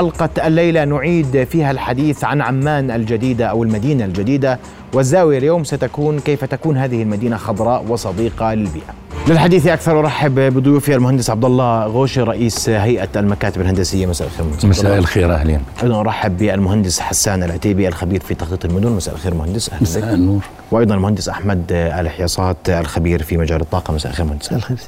حلقة 0.00 0.46
الليلة 0.46 0.84
نعيد 0.84 1.44
فيها 1.44 1.70
الحديث 1.70 2.24
عن 2.24 2.40
عمان 2.40 2.90
الجديدة 2.90 3.46
أو 3.46 3.62
المدينة 3.62 4.04
الجديدة. 4.04 4.58
والزاوية 4.92 5.38
اليوم 5.38 5.64
ستكون 5.64 6.20
كيف 6.20 6.44
تكون 6.44 6.76
هذه 6.76 7.02
المدينة 7.02 7.36
خضراء 7.36 7.84
وصديقة 7.88 8.54
للبيئة. 8.54 8.94
للحديث 9.28 9.66
أكثر 9.66 10.00
أرحب 10.00 10.34
بضيوفي 10.34 10.94
المهندس 10.94 11.30
عبد 11.30 11.44
الله 11.44 11.86
غوشي 11.86 12.20
رئيس 12.20 12.68
هيئة 12.68 13.08
المكاتب 13.16 13.60
الهندسية. 13.60 14.06
مساء 14.06 14.28
الخير 14.28 14.68
مساء 14.68 14.98
الخير 14.98 15.34
أهلين 15.34 15.60
أيضا 15.82 16.00
أرحب 16.00 16.38
بالمهندس 16.38 17.00
حسان 17.00 17.42
العتيبي 17.42 17.88
الخبير 17.88 18.20
في 18.20 18.34
تخطيط 18.34 18.64
المدن. 18.64 18.90
مساء 18.90 19.14
الخير 19.14 19.34
مهندس 19.34 19.70
أهلا. 19.70 19.82
مساء 19.82 20.14
النور. 20.14 20.44
وأيضا 20.70 20.94
المهندس 20.94 21.28
أحمد 21.28 21.64
الحياصات 21.72 22.68
الخبير 22.68 23.22
في 23.22 23.36
مجال 23.36 23.60
الطاقة. 23.60 23.94
مساء 23.94 24.12
الخير 24.12 24.26
مهندس. 24.26 24.46
مساء 24.46 24.58
الخير. 24.58 24.78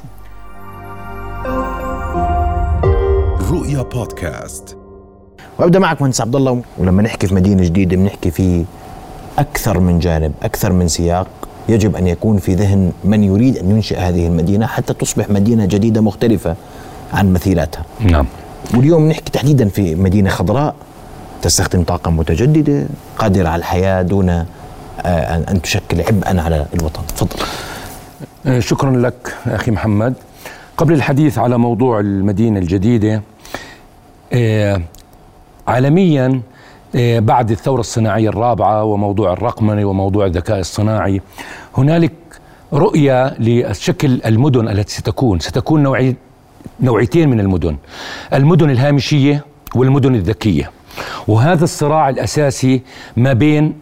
رؤيا 3.51 3.81
بودكاست. 3.81 4.77
وأبدأ 5.59 5.79
معك 5.79 6.01
مهندس 6.01 6.21
عبد 6.21 6.35
الله. 6.35 6.61
ولما 6.77 7.01
نحكي 7.01 7.27
في 7.27 7.35
مدينة 7.35 7.63
جديدة 7.63 7.95
بنحكي 7.97 8.31
في 8.31 8.65
أكثر 9.39 9.79
من 9.79 9.99
جانب 9.99 10.31
أكثر 10.43 10.73
من 10.73 10.87
سياق. 10.87 11.27
يجب 11.69 11.95
أن 11.95 12.07
يكون 12.07 12.37
في 12.37 12.53
ذهن 12.55 12.91
من 13.03 13.23
يريد 13.23 13.57
أن 13.57 13.71
ينشئ 13.71 13.97
هذه 13.97 14.27
المدينة 14.27 14.65
حتى 14.65 14.93
تصبح 14.93 15.29
مدينة 15.29 15.65
جديدة 15.65 16.01
مختلفة 16.01 16.55
عن 17.13 17.33
مثيلاتها. 17.33 17.85
نعم. 17.99 18.25
واليوم 18.75 19.09
نحكي 19.09 19.31
تحديدا 19.31 19.69
في 19.69 19.95
مدينة 19.95 20.29
خضراء. 20.29 20.75
تستخدم 21.41 21.83
طاقة 21.83 22.11
متجددة 22.11 22.85
قادرة 23.17 23.49
على 23.49 23.59
الحياة 23.59 24.01
دون 24.01 24.29
آه، 24.29 24.45
أن 25.51 25.61
تشكل 25.61 26.01
عبئا 26.01 26.41
على 26.41 26.65
الوطن. 26.73 27.01
تفضل. 27.07 27.45
آه، 28.45 28.59
شكرا 28.59 28.91
لك 28.91 29.35
أخي 29.47 29.71
محمد. 29.71 30.13
قبل 30.77 30.93
الحديث 30.93 31.37
على 31.37 31.57
موضوع 31.57 31.99
المدينة 31.99 32.59
الجديدة 32.59 33.21
آه، 34.33 34.81
عالميا 35.67 36.41
آه، 36.95 37.19
بعد 37.19 37.51
الثورة 37.51 37.79
الصناعية 37.79 38.29
الرابعة 38.29 38.83
وموضوع 38.83 39.33
الرقمنة 39.33 39.85
وموضوع 39.85 40.25
الذكاء 40.25 40.59
الصناعي 40.59 41.21
هنالك 41.77 42.11
رؤية 42.73 43.35
لشكل 43.39 44.21
المدن 44.25 44.67
التي 44.67 44.93
ستكون. 44.93 45.39
ستكون 45.39 45.83
نوعي 45.83 46.15
نوعيتين 46.81 47.29
من 47.29 47.39
المدن 47.39 47.75
المدن 48.33 48.69
الهامشية 48.69 49.45
والمدن 49.75 50.15
الذكية. 50.15 50.71
وهذا 51.27 51.63
الصراع 51.63 52.09
الأساسي 52.09 52.81
ما 53.17 53.33
بين 53.33 53.73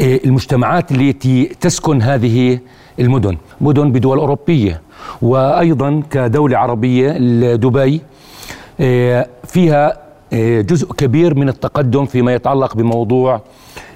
آه، 0.00 0.20
المجتمعات 0.24 0.92
التي 0.92 1.44
تسكن 1.44 2.02
هذه 2.02 2.58
المدن 3.00 3.36
مدن 3.60 3.92
بدول 3.92 4.18
أوروبية 4.18 4.80
وأيضا 5.22 6.02
كدولة 6.10 6.58
عربية 6.58 7.10
دبي 7.56 8.00
آه، 8.80 9.26
فيها 9.46 10.03
جزء 10.42 10.92
كبير 10.92 11.34
من 11.34 11.48
التقدم 11.48 12.06
فيما 12.06 12.34
يتعلق 12.34 12.76
بموضوع 12.76 13.40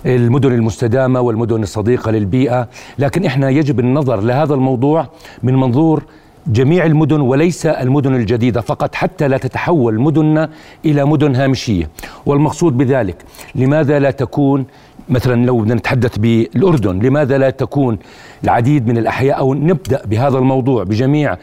المدن 0.06 0.52
المستدامة 0.52 1.20
والمدن 1.20 1.62
الصديقة 1.62 2.10
للبيئة. 2.10 2.68
لكن 2.98 3.24
إحنا 3.24 3.50
يجب 3.50 3.80
النظر 3.80 4.20
لهذا 4.20 4.54
الموضوع 4.54 5.06
من 5.42 5.54
منظور 5.54 6.02
جميع 6.46 6.86
المدن 6.86 7.20
وليس 7.20 7.66
المدن 7.66 8.14
الجديدة 8.14 8.60
فقط 8.60 8.94
حتى 8.94 9.28
لا 9.28 9.38
تتحول 9.38 10.00
مدننا 10.00 10.50
إلى 10.84 11.04
مدن 11.04 11.34
هامشية. 11.36 11.90
والمقصود 12.26 12.76
بذلك 12.78 13.16
لماذا 13.54 13.98
لا 13.98 14.10
تكون 14.10 14.64
مثلا 15.08 15.46
لو 15.46 15.58
بدنا 15.58 15.74
نتحدث 15.74 16.18
بالأردن 16.18 16.98
لماذا 16.98 17.38
لا 17.38 17.50
تكون 17.50 17.98
العديد 18.44 18.86
من 18.86 18.98
الأحياء 18.98 19.38
أو 19.38 19.54
نبدأ 19.54 20.02
بهذا 20.06 20.38
الموضوع 20.38 20.82
بجميع 20.84 21.36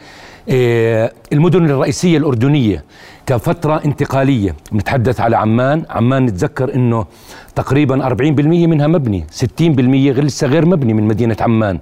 آه، 0.48 1.12
المدن 1.32 1.64
الرئيسية 1.64 2.18
الأردنية 2.18 2.84
كفترة 3.26 3.84
انتقالية. 3.84 4.54
نتحدث 4.72 5.20
على 5.20 5.36
عمان. 5.36 5.84
عمان 5.90 6.26
نتذكر 6.26 6.74
أنه 6.74 7.06
تقريبا 7.54 8.06
40% 8.06 8.66
منها 8.66 8.86
مبني 8.86 9.24
60% 9.30 10.20
لسه 10.20 10.46
غير 10.46 10.66
مبني 10.66 10.94
من 10.94 11.02
مدينة 11.02 11.36
عمان. 11.40 11.78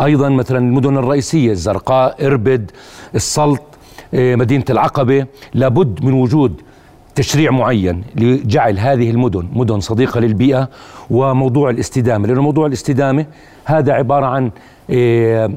أيضا 0.00 0.28
مثلا 0.28 0.58
المدن 0.58 0.96
الرئيسية 0.96 1.50
الزرقاء 1.52 2.26
إربد 2.26 2.70
السلط 3.14 3.62
آه، 4.14 4.34
مدينة 4.34 4.64
العقبة 4.70 5.26
لابد 5.54 6.04
من 6.04 6.12
وجود 6.12 6.60
تشريع 7.14 7.50
معين 7.50 8.04
لجعل 8.16 8.78
هذه 8.78 9.10
المدن 9.10 9.48
مدن 9.52 9.80
صديقة 9.80 10.20
للبيئة 10.20 10.68
وموضوع 11.10 11.70
الاستدامة. 11.70 12.26
لأن 12.26 12.38
موضوع 12.38 12.66
الاستدامة 12.66 13.26
هذا 13.64 13.92
عبارة 13.92 14.26
عن 14.26 14.50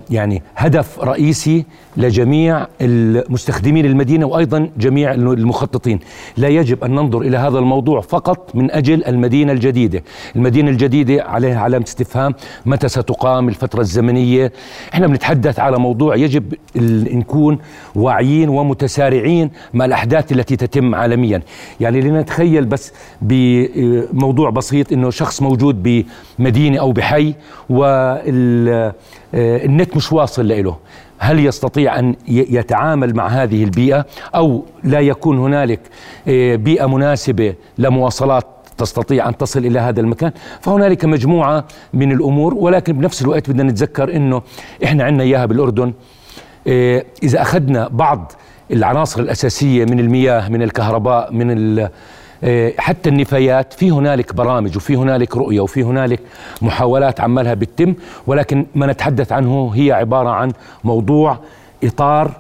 يعني 0.09 0.43
هدف 0.55 0.99
رئيسي 0.99 1.65
لجميع 1.97 2.67
المستخدمين 2.81 3.85
المدينة 3.85 4.25
وأيضا 4.25 4.69
جميع 4.77 5.13
المخططين. 5.13 5.99
لا 6.37 6.47
يجب 6.47 6.83
أن 6.83 6.91
ننظر 6.91 7.21
إلى 7.21 7.37
هذا 7.37 7.59
الموضوع 7.59 8.01
فقط 8.01 8.55
من 8.55 8.71
أجل 8.71 9.05
المدينة 9.05 9.51
الجديدة. 9.51 10.03
المدينة 10.35 10.71
الجديدة 10.71 11.23
عليها 11.23 11.59
علامة 11.59 11.85
استفهام. 11.85 12.33
متى 12.65 12.87
ستقام 12.87 13.49
الفترة 13.49 13.81
الزمنية؟ 13.81 14.51
إحنا 14.93 15.07
بنتحدث 15.07 15.59
على 15.59 15.77
موضوع 15.77 16.15
يجب 16.15 16.53
نكون 17.13 17.57
واعيين 17.95 18.49
ومتسارعين 18.49 19.51
مع 19.73 19.85
الأحداث 19.85 20.31
التي 20.31 20.55
تتم 20.55 20.95
عالميا. 20.95 21.41
يعني 21.79 22.01
لنتخيل 22.01 22.65
بس 22.65 22.93
بموضوع 23.21 24.49
بسيط 24.49 24.91
إنه 24.93 25.09
شخص 25.09 25.41
موجود 25.41 26.03
بمدينة 26.39 26.79
أو 26.79 26.91
بحي 26.91 27.33
وال 27.69 28.91
النت 29.33 29.95
مش 29.97 30.11
واصل 30.11 30.47
له 30.47 30.77
هل 31.21 31.45
يستطيع 31.45 31.99
أن 31.99 32.15
يتعامل 32.27 33.15
مع 33.15 33.27
هذه 33.27 33.63
البيئة؟ 33.63 34.05
أو 34.35 34.65
لا 34.83 34.99
يكون 34.99 35.37
هنالك 35.39 35.79
آه، 36.27 36.55
بيئة 36.55 36.85
مناسبة 36.85 37.55
لمواصلات 37.77 38.45
تستطيع 38.77 39.29
أن 39.29 39.37
تصل 39.37 39.59
إلى 39.65 39.79
هذا 39.79 40.01
المكان؟ 40.01 40.31
فهنالك 40.61 41.05
مجموعة 41.05 41.65
من 41.93 42.11
الأمور 42.11 42.53
ولكن 42.53 42.93
بنفس 42.93 43.21
الوقت 43.21 43.49
بدنا 43.49 43.63
نتذكر 43.63 44.15
أنه 44.15 44.41
إحنا 44.83 45.03
عندنا 45.03 45.23
إياها 45.23 45.45
بالأردن. 45.45 45.93
آه، 46.67 47.05
إذا 47.23 47.41
أخذنا 47.41 47.87
بعض 47.87 48.31
العناصر 48.71 49.21
الأساسية 49.21 49.85
من 49.85 49.99
المياه 49.99 50.49
من 50.49 50.61
الكهرباء 50.61 51.33
من 51.33 51.79
آه، 51.79 51.91
حتى 52.78 53.09
النفايات 53.09 53.74
في 53.74 53.91
هنالك 53.91 54.35
برامج 54.35 54.78
وفي 54.78 54.96
هنالك 54.96 55.38
رؤية 55.38 55.59
وفي 55.59 55.84
هنالك 55.84 56.19
محاولات 56.62 57.19
عمالها 57.19 57.53
بتتم 57.53 57.94
ولكن 58.28 58.66
ما 58.75 58.88
نتحدث 58.88 59.31
عنه 59.31 59.72
هي 59.75 59.91
عبارة 59.91 60.29
عن 60.29 60.52
موضوع 60.84 61.38
إطار 61.84 62.31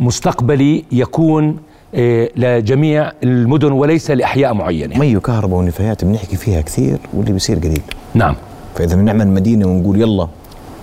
مستقبلي 0.00 0.84
يكون 0.92 1.56
آه، 1.94 2.28
لجميع 2.36 3.12
المدن 3.22 3.72
وليس 3.72 4.10
لأحياء 4.10 4.54
معينة. 4.54 4.98
مي 4.98 5.16
وكهرباء 5.16 5.58
ونفايات 5.58 6.04
بنحكي 6.04 6.36
فيها 6.36 6.60
كثير 6.60 6.98
واللي 7.14 7.32
بيصير 7.32 7.58
قليل 7.58 7.82
نعم. 8.14 8.34
فإذا 8.74 8.96
بنعمل 8.96 9.28
مدينة 9.28 9.66
ونقول 9.66 10.00
يلا 10.00 10.28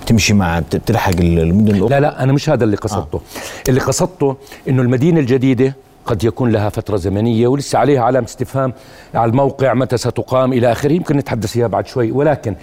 بتمشي 0.01 0.33
مع 0.33 0.59
بتلحق 0.59 1.13
المدن 1.19 1.75
الأخرى. 1.75 1.89
لا 1.89 1.99
لا 1.99 2.23
أنا 2.23 2.33
مش 2.33 2.49
هذا 2.49 2.63
اللي 2.63 2.77
قصدته. 2.77 3.15
آه. 3.15 3.69
اللي 3.69 3.79
قصدته 3.79 4.35
إنه 4.69 4.81
المدينة 4.81 5.19
الجديدة 5.19 5.75
قد 6.05 6.23
يكون 6.23 6.51
لها 6.51 6.69
فترة 6.69 6.97
زمنية 6.97 7.47
ولسه 7.47 7.79
عليها 7.79 8.01
علامة 8.01 8.27
استفهام 8.27 8.73
على 9.15 9.29
الموقع 9.31 9.73
متى 9.73 9.97
ستقام 9.97 10.53
إلى 10.53 10.71
آخره. 10.71 10.91
يمكن 10.91 11.17
نتحدث 11.17 11.51
فيها 11.51 11.67
بعد 11.67 11.87
شوي. 11.87 12.11
ولكن 12.11 12.55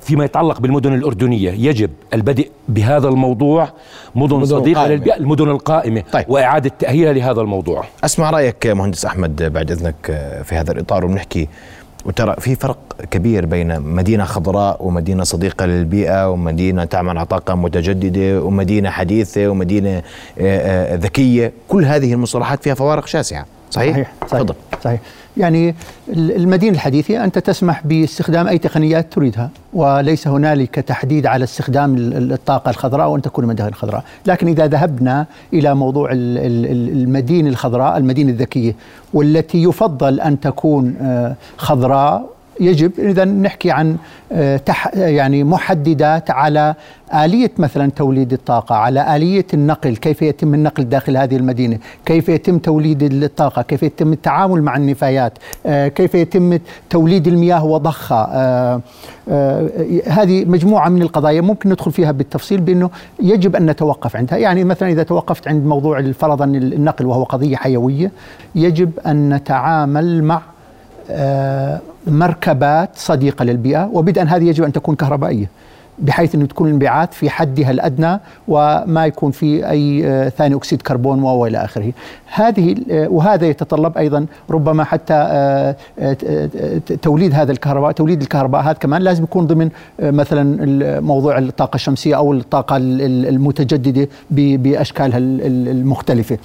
فيما 0.00 0.24
يتعلق 0.24 0.60
بالمدن 0.60 0.94
الأردنية 0.94 1.50
يجب 1.50 1.90
البدء 2.14 2.50
بهذا 2.68 3.08
الموضوع 3.08 3.68
مدن 4.14 4.44
صديقة 4.44 4.86
للبيئة 4.86 5.16
المدن 5.16 5.48
القائمة 5.48 6.02
طيب. 6.12 6.24
وإعادة 6.28 6.70
تأهيلها 6.78 7.12
لهذا 7.12 7.40
الموضوع. 7.40 7.84
أسمع 8.04 8.30
رأيك 8.30 8.66
مهندس 8.66 9.04
أحمد 9.04 9.42
بعد 9.42 9.70
إذنك 9.70 9.94
في 10.44 10.54
هذا 10.54 10.72
الإطار 10.72 11.04
ونحكي 11.04 11.48
وترى 12.04 12.34
في 12.38 12.54
فرق 12.54 12.78
كبير 13.10 13.46
بين 13.46 13.80
مدينة 13.80 14.24
خضراء 14.24 14.84
ومدينة 14.86 15.24
صديقة 15.24 15.66
للبيئة 15.66 16.30
ومدينة 16.30 16.84
تعمل 16.84 17.18
على 17.18 17.26
طاقة 17.26 17.54
متجددة 17.54 18.42
ومدينة 18.42 18.90
حديثة 18.90 19.48
ومدينة 19.48 19.90
آه، 19.96 20.02
آه، 20.40 20.96
ذكية. 20.96 21.52
كل 21.68 21.84
هذه 21.84 22.12
المصطلحات 22.12 22.62
فيها 22.62 22.74
فوارق 22.74 23.06
شاسعة. 23.06 23.46
صحيح؟ 23.70 23.92
صحيح. 23.92 24.12
صحيح, 24.30 24.56
صحيح. 24.84 25.00
يعني 25.36 25.74
المدينة 26.16 26.74
الحديثة 26.74 27.24
أنت 27.24 27.38
تسمح 27.38 27.86
باستخدام 27.86 28.48
أي 28.48 28.58
تقنيات 28.58 29.12
تريدها 29.12 29.50
وليس 29.72 30.28
هنالك 30.28 30.74
تحديد 30.74 31.26
على 31.26 31.44
استخدام 31.44 31.96
الطاقة 32.32 32.70
الخضراء 32.70 33.08
وأن 33.08 33.22
تكون 33.22 33.46
مدينة 33.46 33.70
خضراء 33.70 34.04
لكن 34.26 34.48
إذا 34.48 34.66
ذهبنا 34.66 35.26
إلى 35.52 35.74
موضوع 35.74 36.08
المدينة 36.12 37.48
الخضراء 37.48 37.96
المدينة 37.96 38.30
الذكية 38.30 38.74
والتي 39.14 39.62
يفضل 39.62 40.20
أن 40.20 40.40
تكون 40.40 40.94
آه، 41.00 41.34
خضراء 41.56 42.34
يجب. 42.60 42.92
إذا 42.98 43.24
نحكي 43.24 43.70
عن 43.70 43.96
آه، 44.32 44.60
يعني 44.94 45.44
محددات 45.44 46.30
على 46.30 46.74
آلية 47.14 47.50
مثلا 47.58 47.90
توليد 47.90 48.32
الطاقة 48.32 48.74
على 48.74 49.16
آلية 49.16 49.46
النقل 49.54 49.96
كيف 49.96 50.22
يتم 50.22 50.54
النقل 50.54 50.84
داخل 50.84 51.16
هذه 51.16 51.36
المدينة 51.36 51.78
كيف 52.06 52.28
يتم 52.28 52.58
توليد 52.58 53.02
الطاقة 53.02 53.62
كيف 53.62 53.82
يتم 53.82 54.12
التعامل 54.12 54.62
مع 54.62 54.76
النفايات 54.76 55.32
آه، 55.66 55.88
كيف 55.88 56.14
يتم 56.14 56.58
توليد 56.90 57.26
المياه 57.26 57.64
وضخها 57.64 58.28
آه، 58.32 58.80
هذه 60.06 60.44
مجموعة 60.44 60.88
من 60.88 61.02
القضايا 61.02 61.40
ممكن 61.40 61.70
ندخل 61.70 61.92
فيها 61.92 62.12
بالتفصيل 62.12 62.60
بأنه 62.60 62.90
يجب 63.22 63.56
أن 63.56 63.66
نتوقف 63.66 64.16
عندها. 64.16 64.38
يعني 64.38 64.64
مثلا 64.64 64.88
إذا 64.88 65.02
توقفت 65.02 65.48
عند 65.48 65.66
موضوع 65.66 66.12
فرضا 66.12 66.44
النقل 66.44 67.06
وهو 67.06 67.22
قضية 67.22 67.56
حيوية 67.56 68.12
يجب 68.54 68.90
أن 69.06 69.34
نتعامل 69.34 70.24
مع 70.24 70.42
مركبات 72.06 72.90
صديقة 72.94 73.44
للبيئة 73.44 73.90
وبدءا 73.92 74.24
هذه 74.24 74.44
يجب 74.44 74.64
أن 74.64 74.72
تكون 74.72 74.94
كهربائية 74.94 75.50
بحيث 75.98 76.34
أن 76.34 76.48
تكون 76.48 76.66
الانبعاث 76.66 77.12
في 77.12 77.30
حدها 77.30 77.70
الأدنى 77.70 78.20
وما 78.48 79.06
يكون 79.06 79.30
في 79.30 79.70
أي 79.70 80.06
آه، 80.06 80.28
ثاني 80.28 80.54
أكسيد 80.54 80.82
كربون 80.82 81.22
والى 81.22 81.64
آخره. 81.64 81.92
هذه 82.34 82.76
آه، 82.90 83.08
وهذا 83.08 83.46
يتطلب 83.46 83.98
أيضا 83.98 84.26
ربما 84.50 84.84
حتى 84.84 85.14
آه، 85.14 85.76
توليد 87.02 87.34
هذا 87.34 87.52
الكهرباء 87.52 87.92
توليد 87.92 88.22
الكهرباء 88.22 88.62
هذا 88.62 88.72
كمان 88.72 89.02
لازم 89.02 89.24
يكون 89.24 89.46
ضمن 89.46 89.70
مثلا 90.02 91.00
موضوع 91.00 91.38
الطاقة 91.38 91.74
الشمسية 91.74 92.16
أو 92.16 92.32
الطاقة 92.32 92.76
المتجددة 92.76 94.08
بأشكالها 94.30 95.18
المختلفة. 95.18 96.38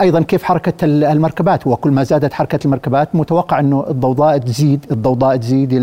أيضا 0.00 0.22
كيف 0.22 0.42
حركة 0.42 0.72
المركبات؟ 0.84 1.66
وكل 1.66 1.90
ما 1.90 2.02
زادت 2.04 2.32
حركة 2.32 2.58
المركبات 2.64 3.08
متوقع 3.14 3.60
إنه 3.60 3.84
الضوضاء 3.90 4.38
تزيد 4.38 4.86
الضوضاء 4.90 5.36
تزيد 5.36 5.74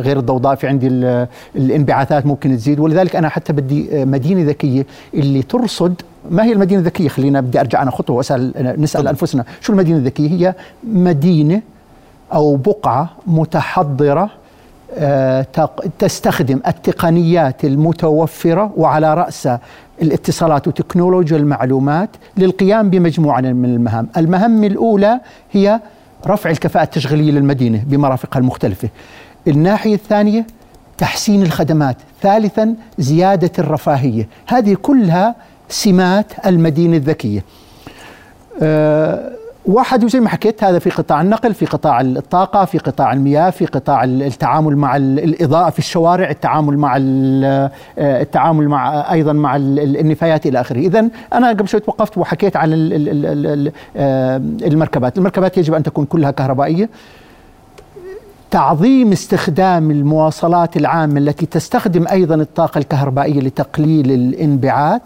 غير 0.00 0.18
الضوضاء 0.18 0.54
في 0.54 0.66
عندي 0.68 0.86
الانبعاثات 1.56 2.26
ممكن 2.26 2.56
تزيد. 2.56 2.80
ولذلك 2.80 3.16
أنا 3.16 3.28
حتى 3.28 3.52
بدي 3.52 4.04
مدينة 4.04 4.42
ذكية 4.48 4.86
اللي 5.14 5.42
ترصد 5.42 5.94
ما 6.30 6.44
هي 6.44 6.52
المدينة 6.52 6.80
الذكية؟ 6.80 7.08
خلينا 7.08 7.40
بدي 7.40 7.60
أرجع 7.60 7.82
أنا 7.82 7.90
خطوة 7.90 8.16
وأسأل 8.16 8.74
نسأل 8.78 9.00
طبعا. 9.00 9.10
أنفسنا. 9.12 9.44
شو 9.60 9.72
المدينة 9.72 9.98
الذكية؟ 9.98 10.28
هي 10.28 10.54
مدينة 10.84 11.62
أو 12.32 12.56
بقعة 12.56 13.10
متحضرة 13.26 14.22
آه، 14.22 14.41
تستخدم 15.98 16.60
التقنيات 16.66 17.64
المتوفرة 17.64 18.72
وعلى 18.76 19.14
رأسها 19.14 19.60
الاتصالات 20.02 20.68
وتكنولوجيا 20.68 21.36
المعلومات 21.36 22.10
للقيام 22.36 22.90
بمجموعة 22.90 23.40
من 23.40 23.64
المهام. 23.64 24.08
المهام 24.16 24.64
الأولى 24.64 25.20
هي 25.52 25.80
رفع 26.26 26.50
الكفاءة 26.50 26.84
التشغيلية 26.84 27.32
للمدينة 27.32 27.84
بمرافقها 27.86 28.40
المختلفة. 28.40 28.88
الناحية 29.48 29.94
الثانية 29.94 30.46
تحسين 30.98 31.42
الخدمات. 31.42 31.96
ثالثا 32.22 32.74
زيادة 32.98 33.50
الرفاهية. 33.58 34.28
هذه 34.46 34.74
كلها 34.74 35.34
سمات 35.68 36.26
المدينة 36.46 36.96
الذكية. 36.96 37.44
أه 38.62 39.32
واحد 39.66 40.04
وزي 40.04 40.20
ما 40.20 40.28
حكيت 40.28 40.64
هذا 40.64 40.78
في 40.78 40.90
قطاع 40.90 41.20
النقل 41.20 41.54
في 41.54 41.66
قطاع 41.66 42.00
الطاقة 42.00 42.64
في 42.64 42.78
قطاع 42.78 43.12
المياه 43.12 43.50
في 43.50 43.66
قطاع 43.66 44.04
التعامل 44.04 44.76
مع 44.76 44.96
الإضاءة 44.96 45.70
في 45.70 45.78
الشوارع 45.78 46.30
التعامل 46.30 46.78
مع 46.78 46.96
آه، 46.96 47.70
التعامل 47.98 48.68
مع 48.68 49.12
أيضا 49.12 49.32
مع 49.32 49.56
النفايات 49.56 50.46
إلى 50.46 50.60
آخره. 50.60 50.78
إذا 50.78 51.08
أنا 51.32 51.48
قبل 51.48 51.68
شوي 51.68 51.80
توقفت 51.80 52.18
وحكيت 52.18 52.56
على 52.56 52.74
آه، 53.96 54.36
المركبات. 54.62 55.18
المركبات 55.18 55.58
يجب 55.58 55.74
أن 55.74 55.82
تكون 55.82 56.04
كلها 56.04 56.30
كهربائية. 56.30 56.88
تعظيم 58.50 59.12
استخدام 59.12 59.90
المواصلات 59.90 60.76
العامة 60.76 61.18
التي 61.18 61.46
تستخدم 61.46 62.08
أيضا 62.08 62.34
الطاقة 62.34 62.78
الكهربائية 62.78 63.40
لتقليل 63.40 64.12
الانبعاث. 64.12 65.02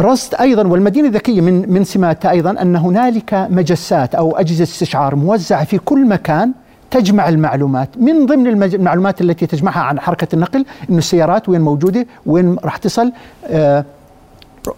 رصد 0.00 0.34
أيضا 0.34 0.66
والمدينة 0.66 1.08
الذكية 1.08 1.40
من 1.40 1.72
من 1.72 1.84
سماتها 1.84 2.30
أيضا 2.30 2.50
أن 2.62 2.76
هنالك 2.76 3.46
مجسات 3.50 4.14
أو 4.14 4.36
أجهزة 4.36 4.62
استشعار 4.62 5.16
موزعة 5.16 5.64
في 5.64 5.78
كل 5.78 6.06
مكان 6.08 6.52
تجمع 6.90 7.28
المعلومات. 7.28 7.88
من 7.98 8.26
ضمن 8.26 8.46
المعلومات 8.62 9.20
التي 9.20 9.46
تجمعها 9.46 9.80
عن 9.80 10.00
حركة 10.00 10.34
النقل 10.34 10.64
إنه 10.90 10.98
السيارات 10.98 11.48
وين 11.48 11.60
موجودة 11.60 12.06
وين 12.26 12.56
راح 12.64 12.76
تصل 12.76 13.12
آه 13.46 13.84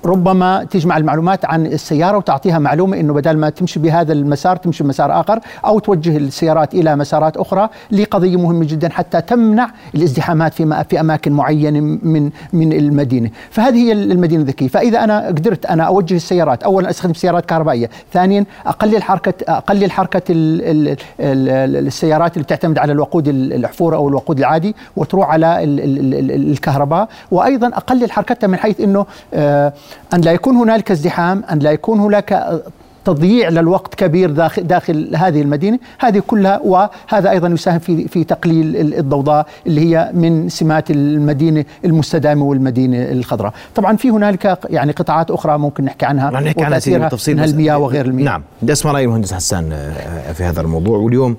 ربما 0.04 0.64
تجمع 0.64 0.96
المعلومات 0.96 1.44
عن 1.44 1.66
السيارة 1.66 2.16
وتعطيها 2.16 2.58
معلومة 2.58 3.00
أنه 3.00 3.12
بدل 3.12 3.36
ما 3.36 3.50
تمشي 3.50 3.80
بهذا 3.80 4.12
المسار 4.12 4.56
تمشي 4.56 4.84
بمسار 4.84 5.20
آخر 5.20 5.38
أو 5.64 5.78
توجه 5.78 6.16
السيارات 6.16 6.74
إلى 6.74 6.96
مسارات 6.96 7.36
أخرى 7.36 7.68
لقضية 7.90 8.36
مهمة 8.36 8.64
جدا 8.64 8.88
حتى 8.88 9.20
تمنع 9.20 9.70
الازدحامات 9.94 10.54
في 10.54 10.84
في 10.90 11.00
أماكن 11.00 11.32
معينة 11.32 11.80
من 12.02 12.30
من 12.52 12.72
المدينة. 12.72 13.30
فهذه 13.50 13.76
هي 13.76 13.92
المدينة 13.92 14.42
الذكية 14.42 14.68
فإذا 14.68 15.04
أنا 15.04 15.26
قدرت 15.26 15.66
أنا 15.66 15.82
أوجه 15.82 16.14
السيارات 16.16 16.62
أولا 16.62 16.90
أستخدم 16.90 17.14
سيارات 17.14 17.46
كهربائية 17.46 17.90
ثانيا 18.12 18.44
أقلل 18.66 19.02
حركة 19.02 19.34
أقلل 19.48 19.90
حركة 19.90 20.22
ال 20.30 20.62
ال 20.90 20.96
ال 21.20 21.86
السيارات 21.86 22.32
اللي 22.32 22.44
بتعتمد 22.44 22.78
على 22.78 22.92
الوقود 22.92 23.28
الحفور 23.28 23.94
أو 23.94 24.08
الوقود 24.08 24.38
العادي 24.38 24.74
وتروح 24.96 25.30
على 25.30 25.56
الكهرباء 25.64 27.08
وأيضا 27.30 27.66
أقلل 27.68 28.12
حركتها 28.12 28.46
من 28.46 28.56
حيث 28.56 28.80
أنه 28.80 29.06
آه 29.34 29.72
أن 30.14 30.20
لا 30.20 30.32
يكون 30.32 30.56
هنالك 30.56 30.90
ازدحام 30.90 31.44
أن 31.52 31.58
لا 31.58 31.70
يكون 31.70 32.00
هناك 32.00 32.60
تضييع 33.04 33.48
للوقت 33.48 33.94
كبير 33.94 34.30
داخل 34.30 34.66
داخل 34.66 35.16
هذه 35.16 35.42
المدينة، 35.42 35.78
هذه 35.98 36.22
كلها 36.26 36.60
وهذا 36.64 37.30
أيضا 37.30 37.48
يساهم 37.48 37.78
في 37.78 38.08
في 38.08 38.24
تقليل 38.24 38.94
الضوضاء 38.94 39.46
اللي 39.66 39.80
هي 39.80 40.10
من 40.14 40.48
سمات 40.48 40.90
المدينة 40.90 41.64
المستدامة 41.84 42.44
والمدينة 42.44 43.02
الخضراء، 43.02 43.52
طبعا 43.74 43.96
في 43.96 44.10
هنالك 44.10 44.58
يعني 44.70 44.92
قطاعات 44.92 45.30
أخرى 45.30 45.58
ممكن 45.58 45.84
نحكي 45.84 46.06
عنها 46.06 46.30
نحكي 46.30 46.64
عنها 46.64 46.80
بالتفصيل 46.86 47.36
من 47.36 47.44
المياه 47.44 47.78
وغير 47.78 48.06
المياه. 48.06 48.24
نعم، 48.24 48.42
بدي 48.62 48.72
اسمع 48.72 48.92
رأي 48.92 49.04
المهندس 49.04 49.34
حسان 49.34 49.72
آه، 49.72 50.32
في 50.32 50.44
هذا 50.44 50.60
الموضوع. 50.60 50.98
واليوم 50.98 51.36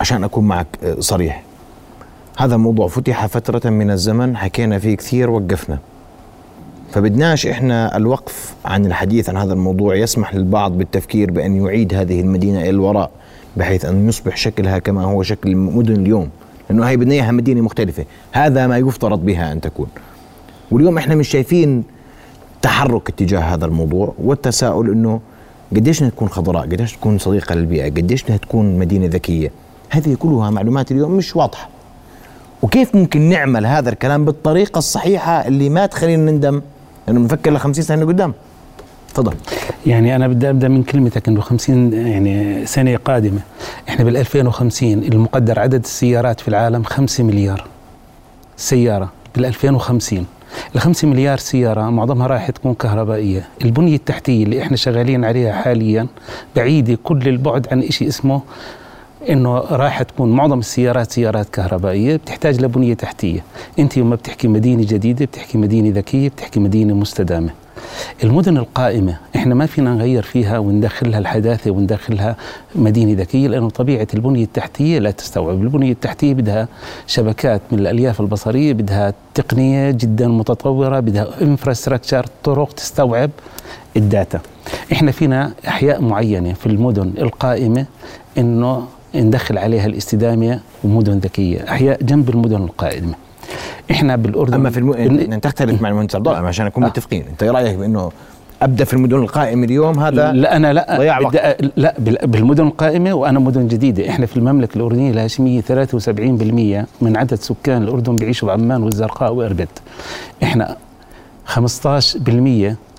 عشان 0.00 0.24
أكون 0.24 0.44
معك 0.44 0.66
آه، 0.84 0.96
صريح 1.00 1.42
هذا 2.38 2.54
الموضوع 2.54 2.88
فتح 2.88 3.26
فترة 3.26 3.70
من 3.70 3.90
الزمن 3.90 4.36
حكينا 4.36 4.78
فيه 4.78 4.96
كثير 4.96 5.30
وقفنا. 5.30 5.78
فبدناش 6.96 7.46
إحنا 7.46 7.96
الوقف 7.96 8.54
عن 8.64 8.86
الحديث 8.86 9.28
عن 9.28 9.36
هذا 9.36 9.52
الموضوع 9.52 9.94
يسمح 9.96 10.34
للبعض 10.34 10.78
بالتفكير 10.78 11.30
بأن 11.30 11.64
يعيد 11.64 11.94
هذه 11.94 12.20
المدينة 12.20 12.60
إلى 12.60 12.70
الوراء 12.70 13.10
بحيث 13.56 13.84
أن 13.84 14.08
يصبح 14.08 14.36
شكلها 14.36 14.78
كما 14.78 15.04
هو 15.04 15.22
شكل 15.22 15.50
المدن 15.50 15.94
اليوم 15.94 16.28
لأنه 16.70 16.84
هي 16.84 16.96
بدنا 16.96 17.14
إياها 17.14 17.30
مدينة 17.32 17.60
مختلفة. 17.60 18.04
هذا 18.32 18.66
ما 18.66 18.78
يفترض 18.78 19.24
بها 19.26 19.52
أن 19.52 19.60
تكون. 19.60 19.86
واليوم 20.70 20.98
إحنا 20.98 21.14
مش 21.14 21.28
شايفين 21.28 21.84
تحرك 22.62 23.08
اتجاه 23.08 23.40
هذا 23.40 23.66
الموضوع 23.66 24.14
والتساؤل 24.18 24.90
إنه 24.90 25.20
قديش 25.76 26.00
انها 26.00 26.10
تكون 26.10 26.28
خضراء 26.28 26.62
قديش 26.62 26.92
تكون 26.92 27.18
صديقة 27.18 27.54
للبيئة 27.54 27.90
قديش 27.90 28.24
انها 28.28 28.36
تكون 28.36 28.78
مدينة 28.78 29.06
ذكية. 29.06 29.50
هذه 29.90 30.14
كلها 30.14 30.50
معلومات 30.50 30.92
اليوم 30.92 31.12
مش 31.12 31.36
واضحة. 31.36 31.68
وكيف 32.62 32.94
ممكن 32.94 33.20
نعمل 33.20 33.66
هذا 33.66 33.90
الكلام 33.90 34.24
بالطريقة 34.24 34.78
الصحيحة 34.78 35.46
اللي 35.46 35.68
ما 35.68 35.86
تخلينا 35.86 36.30
نندم 36.32 36.62
لأنه 37.06 37.20
بنفكر 37.20 37.50
ل 37.50 37.58
50 37.58 37.84
سنه 37.84 38.06
قدام 38.06 38.32
تفضل. 39.14 39.34
يعني 39.86 40.16
أنا 40.16 40.28
بدي 40.28 40.50
أبدأ 40.50 40.68
من 40.68 40.82
كلمتك 40.82 41.28
إنه 41.28 41.40
50 41.40 41.92
يعني 41.92 42.66
سنة 42.66 42.96
قادمة. 42.96 43.40
إحنا 43.88 44.04
بال 44.04 44.16
2050 44.16 44.92
المقدر 44.92 45.58
عدد 45.60 45.82
السيارات 45.84 46.40
في 46.40 46.48
العالم 46.48 46.82
5 46.82 47.24
مليار 47.24 47.64
سيارة. 48.56 49.12
بال 49.36 49.44
2050 49.44 50.26
ال 50.74 50.80
5 50.80 51.08
مليار 51.08 51.38
سيارة 51.38 51.90
معظمها 51.90 52.26
راح 52.26 52.50
تكون 52.50 52.74
كهربائية. 52.74 53.48
البنية 53.64 53.96
التحتية 53.96 54.44
اللي 54.44 54.62
إحنا 54.62 54.76
شغالين 54.76 55.24
عليها 55.24 55.52
حاليا 55.52 56.06
بعيدة 56.56 56.98
كل 57.04 57.28
البعد 57.28 57.66
عن 57.72 57.82
شيء 57.90 58.08
اسمه 58.08 58.40
إنه 59.30 59.58
راح 59.58 60.02
تكون 60.02 60.32
معظم 60.32 60.58
السيارات 60.58 61.12
سيارات 61.12 61.48
كهربائية 61.48 62.16
بتحتاج 62.16 62.60
لبنية 62.60 62.94
تحتية. 62.94 63.44
أنت 63.78 63.96
يوم 63.96 64.10
ما 64.10 64.16
بتحكي 64.16 64.48
مدينة 64.48 64.82
جديدة 64.82 65.24
بتحكي 65.24 65.58
مدينة 65.58 65.90
ذكية 65.98 66.28
بتحكي 66.28 66.60
مدينة 66.60 66.94
مستدامة. 66.94 67.50
المدن 68.24 68.56
القائمة 68.56 69.16
إحنا 69.36 69.54
ما 69.54 69.66
فينا 69.66 69.94
نغير 69.94 70.22
فيها 70.22 70.58
وندخلها 70.58 71.18
الحداثة 71.18 71.70
وندخلها 71.70 72.36
مدينة 72.74 73.20
ذكية 73.20 73.48
لأنه 73.48 73.70
طبيعة 73.70 74.06
البنية 74.14 74.44
التحتية 74.44 74.98
لا 74.98 75.10
تستوعب. 75.10 75.62
البنية 75.62 75.92
التحتية 75.92 76.34
بدها 76.34 76.68
شبكات 77.06 77.60
من 77.72 77.78
الألياف 77.78 78.20
البصرية 78.20 78.72
بدها 78.72 79.14
تقنية 79.34 79.90
جدا 79.90 80.28
متطورة 80.28 81.00
بدها 81.00 81.28
infrastructure 81.42 82.26
طرق 82.44 82.72
تستوعب 82.72 83.30
ال 83.96 84.03
data. 84.03 84.40
إحنا 84.92 85.10
فينا 85.10 85.52
أحياء 85.68 86.02
معينة 86.02 86.52
في 86.52 86.66
المدن 86.66 87.12
القائمة 87.18 87.86
إنه 88.38 88.86
ندخل 89.14 89.58
عليها 89.58 89.86
الاستدامه 89.86 90.60
ومدن 90.84 91.18
ذكية. 91.18 91.58
احياء 91.68 92.02
جنب 92.02 92.30
المدن 92.30 92.56
القائمة. 92.56 93.14
إحنا 93.90 94.16
بالأردن 94.16 94.54
أما 94.54 94.70
في 94.70 94.78
الم... 94.78 94.92
بن... 94.92 95.40
تختلف 95.40 95.82
مع 95.82 95.88
المهندس 95.88 96.16
عبد 96.16 96.28
الله 96.28 96.38
عشان 96.48 96.66
نكون 96.66 96.84
آه. 96.84 96.88
متفقين. 96.88 97.24
أنت 97.30 97.42
رأيك 97.44 97.76
بأنه 97.76 98.10
أبدأ 98.62 98.84
في 98.84 98.94
المدن 98.94 99.16
القائمة 99.16 99.64
اليوم؟ 99.64 99.98
هذا 100.00 100.32
لا 100.32 100.56
أنا 100.56 100.72
لا. 100.72 100.96
ضياع 100.98 101.20
أ- 101.20 101.64
لا 101.76 101.94
بال- 101.98 102.26
بالمدن 102.26 102.66
القائمة 102.66 103.12
وأنا 103.14 103.38
مدن 103.38 103.68
جديدة. 103.68 104.08
إحنا 104.10 104.26
في 104.26 104.36
المملكة 104.36 104.76
الأردنية 104.76 105.10
الهاشمية 105.10 105.60
73% 105.60 106.86
من 107.00 107.16
عدد 107.16 107.34
سكان 107.34 107.82
الأردن 107.82 108.16
بيعيشوا 108.16 108.48
بعمان 108.48 108.82
والزرقاء 108.82 109.32
واربد 109.32 109.68
إحنا 110.42 110.76
15% 111.54 111.58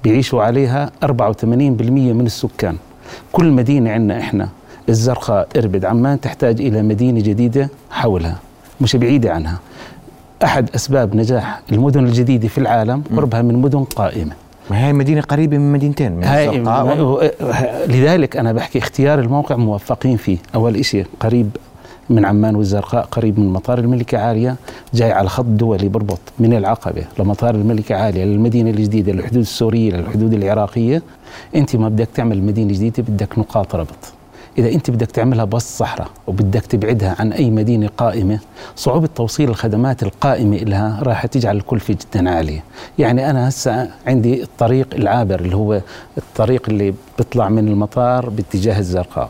بيعيشوا 0.03 0.43
عليها 0.43 0.91
84% 1.05 1.43
من 1.43 2.25
السكان. 2.25 2.75
كل 3.31 3.51
مدينة 3.51 3.91
عندنا 3.91 4.19
إحنا 4.19 4.49
الزرقاء 4.89 5.47
إربد. 5.57 5.85
عمان 5.85 6.21
تحتاج 6.21 6.61
إلى 6.61 6.81
مدينة 6.81 7.19
جديدة 7.21 7.69
حولها 7.91 8.35
مش 8.81 8.95
بعيدة 8.95 9.33
عنها. 9.33 9.59
أحد 10.43 10.69
أسباب 10.75 11.15
نجاح 11.15 11.61
المدن 11.71 12.05
الجديدة 12.05 12.47
في 12.47 12.57
العالم 12.57 13.03
قربها 13.15 13.41
من 13.41 13.55
مدن 13.55 13.83
قائمة. 13.83 14.31
ما 14.71 14.85
هي 14.87 14.93
مدينة 14.93 15.21
قريبة 15.21 15.57
من 15.57 15.71
مدينتين 15.73 16.11
من 16.11 16.23
هاي 16.23 16.49
الزرقاء 16.59 17.01
و- 17.01 17.21
لذلك 17.87 18.37
أنا 18.37 18.53
بحكي 18.53 18.79
اختيار 18.79 19.19
الموقع 19.19 19.55
موفقين 19.55 20.17
فيه. 20.17 20.37
أول 20.55 20.75
إشي 20.75 21.03
قريب 21.19 21.49
من 22.09 22.25
عمان 22.25 22.55
والزرقاء 22.55 23.05
قريب 23.11 23.39
من 23.39 23.53
مطار 23.53 23.79
الملكة 23.79 24.17
عالية 24.17 24.55
جاي 24.93 25.11
على 25.11 25.29
خط 25.29 25.45
دولي 25.45 25.89
بربط 25.89 26.19
من 26.39 26.53
العقبة 26.53 27.03
لمطار 27.19 27.55
الملكة 27.55 27.95
عالية 27.95 28.23
للمدينة 28.25 28.69
الجديدة 28.69 29.11
للحدود 29.11 29.37
السورية 29.41 29.91
للحدود 29.91 30.33
العراقية. 30.33 31.01
أنت 31.55 31.75
ما 31.75 31.89
بدك 31.89 32.07
تعمل 32.15 32.43
مدينة 32.43 32.73
جديدة 32.73 33.03
بدك 33.03 33.39
نقاط 33.39 33.75
ربط. 33.75 34.13
إذا 34.57 34.69
أنت 34.71 34.91
بدك 34.91 35.11
تعملها 35.11 35.45
بس 35.45 35.77
صحراء 35.77 36.07
وبدك 36.27 36.65
تبعدها 36.65 37.15
عن 37.19 37.31
أي 37.33 37.49
مدينة 37.49 37.89
قائمة 37.97 38.39
صعوبة 38.75 39.09
توصيل 39.15 39.49
الخدمات 39.49 40.03
القائمة 40.03 40.57
لها 40.57 40.99
راح 41.03 41.25
تجعل 41.25 41.57
الكلفة 41.57 41.97
جدا 42.13 42.29
عالية. 42.29 42.63
يعني 42.99 43.29
أنا 43.29 43.49
هسه 43.49 43.89
عندي 44.07 44.43
الطريق 44.43 44.87
العابر 44.95 45.39
اللي 45.39 45.55
هو 45.55 45.81
الطريق 46.17 46.69
اللي 46.69 46.93
بيطلع 47.17 47.49
من 47.49 47.67
المطار 47.67 48.29
باتجاه 48.29 48.79
الزرقاء 48.79 49.29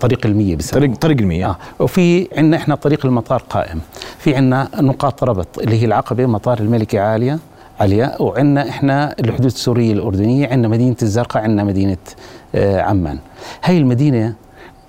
طريق 0.00 0.26
المية 0.26 0.56
بسموه. 0.56 0.80
طريق 0.82 0.96
طريق 0.96 1.18
المياه 1.18 1.48
آه. 1.48 1.56
وفي 1.82 2.28
عندنا 2.36 2.56
إحنا 2.56 2.74
طريق 2.74 3.06
المطار 3.06 3.42
قائم. 3.50 3.80
في 4.18 4.34
عندنا 4.36 4.68
نقاط 4.80 5.24
ربط 5.24 5.58
اللي 5.58 5.80
هي 5.80 5.84
العقبة 5.84 6.26
مطار 6.26 6.58
الملكة 6.58 7.00
عالية 7.00 7.38
عليا 7.80 8.22
وعندنا 8.22 8.68
إحنا 8.68 9.14
الحدود 9.20 9.44
السورية 9.44 9.92
الأردنية 9.92 10.48
عندنا 10.48 10.68
مدينة 10.68 10.96
الزرقاء 11.02 11.42
عندنا 11.42 11.64
مدينة 11.64 11.96
آه 12.54 12.80
عمان. 12.80 13.18
هاي 13.64 13.78
المدينة 13.78 14.34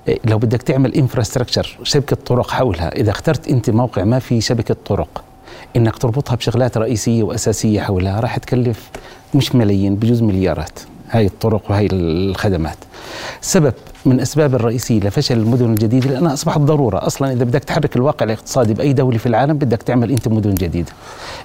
آه، 0.10 0.18
لو 0.26 0.38
بدك 0.38 0.62
تعمل 0.62 0.94
انفراستراكشر 0.94 1.78
شبكة 1.84 2.16
طرق 2.26 2.52
حولها 2.52 2.90
إذا 2.96 3.12
اخترت 3.12 3.48
أنت 3.48 3.70
موقع 3.70 4.04
ما 4.04 4.20
في 4.20 4.42
شبكة 4.42 4.76
طرق 4.86 5.24
إنك 5.76 5.98
تربطها 5.98 6.36
بشغلات 6.36 6.78
رئيسية 6.78 7.24
وأساسية 7.24 7.82
حولها 7.82 8.20
راح 8.20 8.38
تكلف 8.38 8.90
مش 9.36 9.56
ملايين 9.56 9.96
بجوز 9.96 10.22
مليارات. 10.22 10.80
هاي 11.10 11.26
الطرق 11.26 11.72
وهي 11.72 11.88
الخدمات. 11.92 12.78
سبب 13.42 13.74
من 14.06 14.20
أسباب 14.20 14.56
الرئيسية 14.56 15.00
لفشل 15.00 15.38
المدن 15.38 15.74
الجديدة 15.74 16.10
لأنها 16.10 16.34
أصبحت 16.34 16.60
ضرورة. 16.60 17.08
أصلا 17.08 17.34
إذا 17.34 17.44
بدك 17.44 17.64
تحرك 17.64 17.96
الواقع 17.96 18.26
الاقتصادي 18.26 18.74
بأي 18.74 18.94
دولة 18.94 19.18
في 19.18 19.26
العالم 19.26 19.58
بدك 19.58 19.84
تعمل 19.84 20.12
أنت 20.12 20.28
مدن 20.28 20.54
جديدة. 20.54 20.92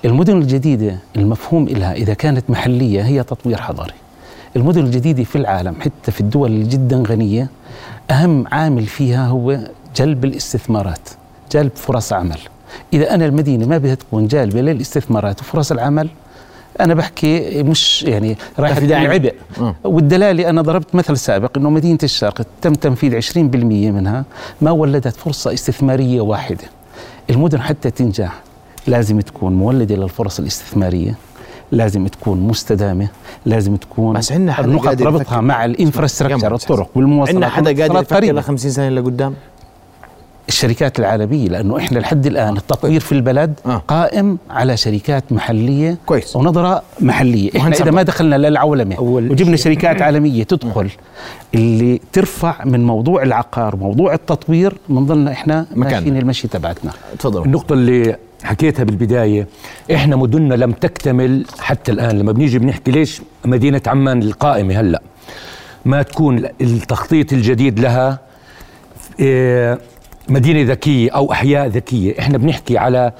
المدن 0.05 0.37
الجديدة 0.39 0.99
المفهوم 1.17 1.69
لها 1.69 1.93
إذا 1.93 2.15
كانت 2.15 2.51
محلية 2.51 3.03
هي 3.03 3.23
تطوير 3.23 3.61
حضاري. 3.61 3.95
المدن 4.57 4.85
الجديدة 4.85 5.25
في 5.25 5.37
العالم 5.37 5.75
حتى 5.81 6.13
في 6.13 6.21
الدول 6.21 6.51
اللي 6.51 6.69
جدا 6.69 7.03
غنية 7.07 7.51
أهم 8.11 8.45
عامل 8.53 8.87
فيها 8.87 9.27
هو 9.27 9.59
جلب 9.97 10.25
الاستثمارات 10.25 11.09
جلب 11.53 11.71
فرص 11.75 12.13
عمل. 12.13 12.39
إذا 12.93 13.15
أنا 13.15 13.27
المدينة 13.27 13.67
ما 13.67 13.79
بدها 13.79 13.95
تكون 13.95 14.27
جالبة 14.27 14.61
للاستثمارات 14.61 15.41
وفرص 15.41 15.73
العمل 15.73 16.09
أنا 16.81 16.95
بحكي 16.95 17.63
مش 17.63 18.03
يعني 18.03 18.37
داعي. 18.59 19.07
عبء. 19.07 19.35
والدلالة 19.85 20.51
أنا 20.51 20.63
ضربت 20.63 20.95
مثل 20.95 21.17
سابق 21.19 21.59
إنه 21.59 21.71
مدينة 21.71 21.99
الشرق 22.03 22.47
تم 22.63 22.73
تنفيذ 22.73 23.21
20% 23.21 23.37
منها 23.93 24.25
ما 24.61 24.71
ولدت 24.71 25.17
فرصة 25.17 25.53
استثمارية 25.53 26.21
واحدة 26.21 26.65
المدن 27.31 27.61
حتى 27.61 27.91
تنجح 27.91 28.41
لازم 28.87 29.21
تكون 29.21 29.53
مولدة 29.53 29.95
للفرص 29.97 30.39
الاستثمارية 30.39 31.15
لازم 31.73 32.07
تكون 32.07 32.41
مستدامة 32.41 33.09
لازم 33.47 33.77
تكون 33.77 34.17
بس 34.17 34.33
عندنا 34.33 34.53
حدا 34.53 34.77
قادر 34.79 35.07
ربطها. 35.07 35.41
مع 35.41 35.65
الإنفراستراكشر. 35.65 36.55
الطرق 36.55 36.89
والمواصلات 36.95 37.35
عندنا 37.35 37.49
حدا 37.51 37.83
قادر 37.83 38.01
يفكر. 38.03 38.33
ل 38.35 38.43
50 38.43 38.71
سنة 38.71 38.89
لقدام 38.89 39.35
الشركات 40.55 40.99
العالمية 40.99 41.49
لأنه 41.49 41.77
إحنا 41.79 41.99
لحد 41.99 42.27
الآن 42.27 42.57
التطوير 42.57 43.01
في 43.01 43.13
البلد 43.13 43.55
آه. 43.67 43.83
قائم 43.89 44.39
على 44.51 44.77
شركات 44.77 45.33
محلية 45.33 45.99
كويس. 46.07 46.37
ونظرة 46.37 46.83
محلية 47.01 47.51
إحنا. 47.57 47.77
إذا 47.77 47.91
ما 47.91 48.03
دخلنا 48.03 48.37
للعولمة 48.37 49.01
وجبنا 49.01 49.57
شركات 49.57 50.03
عالمية 50.03 50.43
تدخل 50.43 50.91
اللي 51.55 52.01
ترفع 52.13 52.65
من 52.65 52.87
موضوع 52.87 53.23
العقار 53.23 53.77
موضوع 53.77 54.15
التطوير 54.15 54.75
بنضلنا 54.89 55.33
إحنا. 55.33 55.67
ماشيين 55.75 56.17
المشي 56.17 56.49
تبعتنا 56.49 56.93
تفضل 57.19 57.43
النقطة 57.45 57.73
اللي 57.73 58.17
حكيتها 58.45 58.85
بالبداية 58.85 59.47
إحنا 59.95 60.17
مدننا 60.17 60.55
لم 60.55 60.73
تكتمل 60.73 61.45
حتى 61.59 61.93
الآن 61.93 62.19
لما 62.19 62.33
بنيجي 62.33 62.59
بنحكي 62.59 62.91
ليش 62.91 63.23
مدينة 63.45 63.83
عمان 63.87 64.23
القائمة 64.23 64.81
هلأ 64.81 65.03
ما 65.85 66.03
تكون 66.03 66.45
التخطيط 66.61 67.33
الجديد 67.33 67.81
لها 67.81 68.19
إيه، 69.21 69.79
مدينة 70.29 70.71
ذكية 70.71 71.11
أو 71.11 71.33
أحياء 71.33 71.67
ذكية. 71.67 72.19
إحنا 72.19 72.39
بنحكي 72.39 72.79
على 72.79 73.13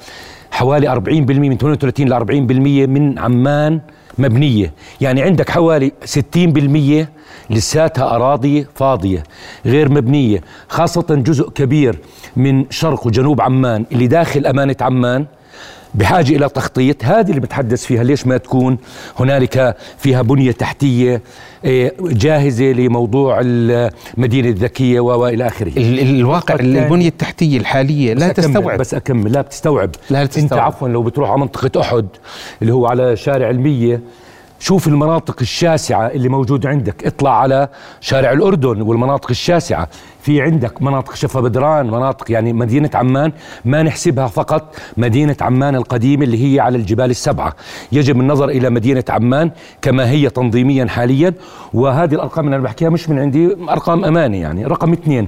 حوالي 0.51 0.87
40% 0.95 0.99
من 1.09 1.57
38 1.57 2.09
ل 2.09 2.13
40% 2.13 2.89
من 2.89 3.19
عمان 3.19 3.81
مبنية. 4.17 4.73
يعني 5.01 5.21
عندك 5.21 5.49
حوالي 5.49 5.91
60% 6.05 7.07
لساتها 7.49 8.15
أراضي 8.15 8.67
فاضية 8.75 9.23
غير 9.65 9.89
مبنية 9.91 10.41
خاصة 10.69 11.05
جزء 11.09 11.49
كبير 11.49 11.99
من 12.35 12.65
شرق 12.69 13.07
وجنوب 13.07 13.41
عمان 13.41 13.85
اللي 13.91 14.07
داخل 14.07 14.45
أمانة 14.45 14.75
عمان. 14.81 15.25
بحاجة 15.95 16.35
إلى 16.35 16.49
تخطيط 16.49 17.03
هذه 17.05 17.29
اللي 17.29 17.39
بتحدث 17.41 17.85
فيها 17.85 18.03
ليش 18.03 18.27
ما 18.27 18.37
تكون 18.37 18.77
هنالك 19.19 19.75
فيها 19.97 20.21
بنية 20.21 20.51
تحتية 20.51 21.21
إيه، 21.65 21.93
جاهزة 21.99 22.65
لموضوع 22.65 23.39
المدينة 23.43 24.49
الذكية 24.49 24.99
وإلى 24.99 25.47
آخره. 25.47 25.67
ال- 25.67 25.99
ال- 25.99 26.19
الواقع 26.19 26.55
البنية 26.55 27.07
التحتية 27.07 27.57
الحالية 27.57 28.13
لا 28.13 28.27
بس 28.31 28.39
أكمل 28.39 28.53
تستوعب. 28.53 28.79
بس 28.79 28.93
أكمل 28.93 29.31
لا 29.31 29.41
بتستوعب. 29.41 29.89
لا 30.09 30.21
أنت 30.21 30.33
تستوعب. 30.33 30.61
عفوا 30.61 30.87
لو 30.87 31.03
بتروح 31.03 31.29
على 31.29 31.39
منطقة 31.39 31.81
أحد 31.81 32.07
اللي 32.61 32.73
هو 32.73 32.87
على 32.87 33.15
شارع 33.15 33.49
المية 33.49 34.01
شوف 34.59 34.87
المناطق 34.87 35.35
الشاسعة 35.41 36.07
اللي 36.07 36.29
موجودة 36.29 36.69
عندك. 36.69 37.05
اطلع 37.05 37.39
على 37.39 37.67
شارع 38.01 38.31
الأردن 38.31 38.81
والمناطق 38.81 39.29
الشاسعة. 39.29 39.87
في 40.21 40.41
عندك 40.41 40.81
مناطق 40.81 41.15
شفا 41.15 41.39
بدران 41.39 41.87
مناطق 41.87 42.31
يعني 42.31 42.53
مدينة 42.53 42.89
عمان. 42.93 43.31
ما 43.65 43.83
نحسبها 43.83 44.27
فقط 44.27 44.75
مدينة 44.97 45.35
عمان 45.41 45.75
القديمة 45.75 46.23
اللي 46.23 46.55
هي 46.55 46.59
على 46.59 46.77
الجبال 46.77 47.09
السبعة. 47.09 47.53
يجب 47.91 48.19
النظر 48.19 48.49
إلى 48.49 48.69
مدينة 48.69 49.03
عمان 49.09 49.51
كما 49.81 50.09
هي 50.09 50.29
تنظيميا 50.29 50.85
حاليا. 50.85 51.33
وهذه 51.73 52.15
الأرقام 52.15 52.45
اللي 52.45 52.55
أنا 52.55 52.63
بحكيها 52.63 52.89
مش 52.89 53.09
من 53.09 53.19
عندي 53.19 53.55
أرقام 53.69 54.05
أمانة 54.05 54.37
يعني 54.37 54.65
رقم 54.65 54.91
اثنين. 54.93 55.27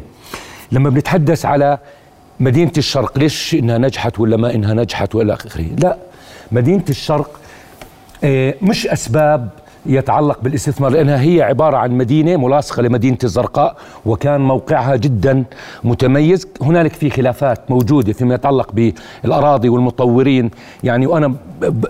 لما 0.72 0.90
بنتحدث 0.90 1.46
على 1.46 1.78
مدينة 2.40 2.72
الشرق 2.78 3.18
ليش 3.18 3.54
إنها 3.54 3.78
نجحت 3.78 4.20
ولا 4.20 4.38
ما 4.38 4.56
إنها 4.56 4.74
نجحت 4.74 5.16
وإلى 5.16 5.34
آخره؟ 5.34 5.66
لا 5.84 5.98
مدينة 6.52 6.84
الشرق 6.90 7.40
مش 8.62 8.88
أسباب 8.88 9.50
يتعلق 9.86 10.40
بالاستثمار 10.42 10.92
لأنها 10.92 11.22
هي 11.22 11.42
عبارة 11.42 11.78
عن 11.78 11.92
مدينة 11.92 12.38
ملاصقة 12.38 12.82
لمدينة 12.82 13.18
الزرقاء 13.24 13.78
وكان 14.06 14.42
موقعها 14.42 14.96
جدا 14.96 15.44
متميز. 15.84 16.48
هنالك 16.62 16.94
في 16.94 17.10
خلافات 17.10 17.72
موجودة 17.72 18.14
فيما 18.14 18.36
يتعلق 18.36 18.94
بالأراضي 19.24 19.70
والمطورين. 19.70 20.52
يعني 20.84 21.08
وأنا 21.08 21.34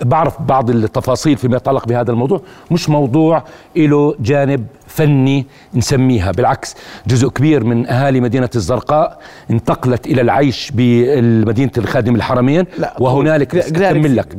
بعرف 0.06 0.42
بعض 0.42 0.70
التفاصيل 0.70 1.38
فيما 1.38 1.58
يتعلق 1.58 1.88
بهذا 1.88 2.12
الموضوع. 2.12 2.42
مش 2.72 2.90
موضوع 2.90 3.44
له 3.76 4.16
جانب 4.20 4.66
فني 4.88 5.46
نسميها 5.74 6.32
بالعكس 6.32 6.76
جزء 7.08 7.30
كبير 7.30 7.64
من 7.64 7.88
أهالي 7.88 8.20
مدينة 8.20 8.50
الزرقاء 8.56 9.20
انتقلت 9.52 10.08
إلى 10.08 10.22
العيش 10.22 10.72
بمدينة 10.76 11.72
الخادم 11.78 12.16
الحرمين. 12.16 12.66
وهنالك 13.00 13.56
أكمل 13.56 14.16
لك. 14.16 14.36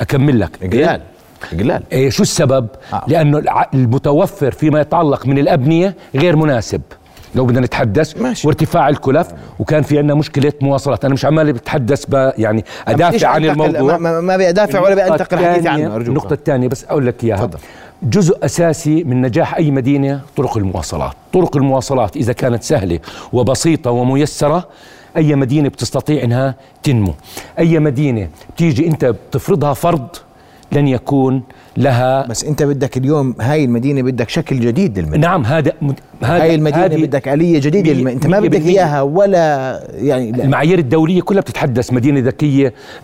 أكمل 0.00 0.40
لك. 0.40 0.50
قلال 1.52 1.82
إيه 1.92 2.10
شو 2.10 2.22
السبب؟ 2.22 2.66
آه. 2.92 3.04
لأنه 3.08 3.42
المتوفر 3.74 4.50
فيما 4.50 4.80
يتعلق 4.80 5.26
من 5.26 5.38
الأبنية 5.38 5.94
غير 6.14 6.36
مناسب 6.36 6.80
لو 7.34 7.46
بدنا 7.46 7.60
نتحدث 7.60 8.16
ماشي. 8.22 8.46
وارتفاع 8.48 8.88
الكلف 8.88 9.28
وكان 9.58 9.82
في 9.82 9.98
عندنا 9.98 10.14
مشكلة 10.14 10.52
مواصلات 10.60 11.04
أنا 11.04 11.14
مش 11.14 11.24
عمال 11.24 11.52
بتحدث 11.52 12.04
ب- 12.08 12.32
يعني 12.38 12.56
ليش 12.56 12.94
أدافع 12.94 13.28
عن 13.28 13.44
الموضوع 13.44 13.96
ما, 13.98 14.20
ما, 14.20 14.36
بيدافع 14.36 14.80
ولا 14.80 14.94
بينتقل 15.08 15.38
حديثي 15.46 15.68
عنه 15.68 15.94
أرجوك 15.94 16.08
النقطة 16.08 16.34
الثانية 16.34 16.68
بس 16.68 16.84
أقول 16.84 17.06
لك 17.06 17.24
إياها 17.24 17.36
تفضل. 17.36 17.58
جزء 18.02 18.44
أساسي 18.44 19.04
من 19.04 19.20
نجاح 19.22 19.54
أي 19.54 19.70
مدينة 19.70 20.20
طرق 20.36 20.56
المواصلات 20.56 21.12
طرق 21.32 21.56
المواصلات 21.56 22.16
إذا 22.16 22.32
كانت 22.32 22.62
سهلة 22.62 22.98
وبسيطة 23.32 23.90
وميسرة 23.90 24.68
أي 25.16 25.34
مدينة 25.34 25.68
بتستطيع 25.68 26.24
أنها 26.24 26.54
تنمو 26.82 27.14
أي 27.58 27.78
مدينة 27.78 28.28
بتيجي 28.54 28.86
أنت 28.86 29.04
بتفرضها 29.04 29.74
فرض 29.74 30.08
لن 30.72 30.88
يكون 30.88 31.42
لها 31.76 32.26
بس 32.26 32.44
انت 32.44 32.62
بدك 32.62 32.96
اليوم 32.96 33.34
هاي 33.40 33.64
المدينة 33.64 34.02
بدك 34.02 34.28
شكل 34.28 34.60
جديد 34.60 34.98
للمدينة 34.98 35.26
نعم 35.28 35.44
هذا 35.44 35.72
هذا 36.22 36.42
هاي 36.42 36.54
المدينة 36.54 36.84
هذه 36.84 37.02
بدك 37.02 37.28
آلية 37.28 37.60
جديدة 37.60 37.92
مية- 37.92 37.96
الم... 37.96 38.08
انت 38.08 38.26
ما 38.26 38.40
بدك. 38.40 38.60
إياها 38.66 39.02
ولا 39.02 39.80
يعني 39.94 40.32
لا. 40.32 40.44
المعايير 40.44 40.78
الدولية 40.78 41.22
كلها 41.22 41.40
بتتحدث 41.40 41.92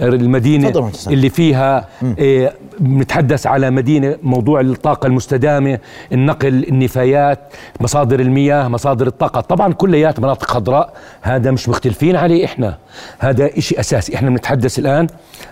المدينة 0.00 0.68
تفضل 0.70 0.80
مهندس. 0.82 1.08
اللي 1.08 1.30
فيها 1.30 1.88
إيه، 2.18 2.52
بنتحدث 2.80 3.47
على 3.47 3.71
مدينة 3.71 4.16
موضوع 4.23 4.61
الطاقة 4.61 5.06
المستدامة 5.06 5.78
النقل 6.12 6.64
النفايات 6.68 7.38
مصادر 7.80 8.21
المياه 8.21 8.68
مصادر 8.68 9.06
الطاقة. 9.06 9.40
طبعا 9.40 9.73
كليات 9.73 10.21
مناطق 10.21 10.50
خضراء 10.50 10.92
هذا 11.23 11.50
مش 11.50 11.68
مختلفين 11.68 12.16
عليه 12.16 12.45
إحنا. 12.45 12.76
هذا 13.18 13.59
إشي 13.59 13.80
أساسي. 13.80 14.14
إحنا 14.14 14.30
بنتحدث 14.30 14.78
الآن 14.78 15.06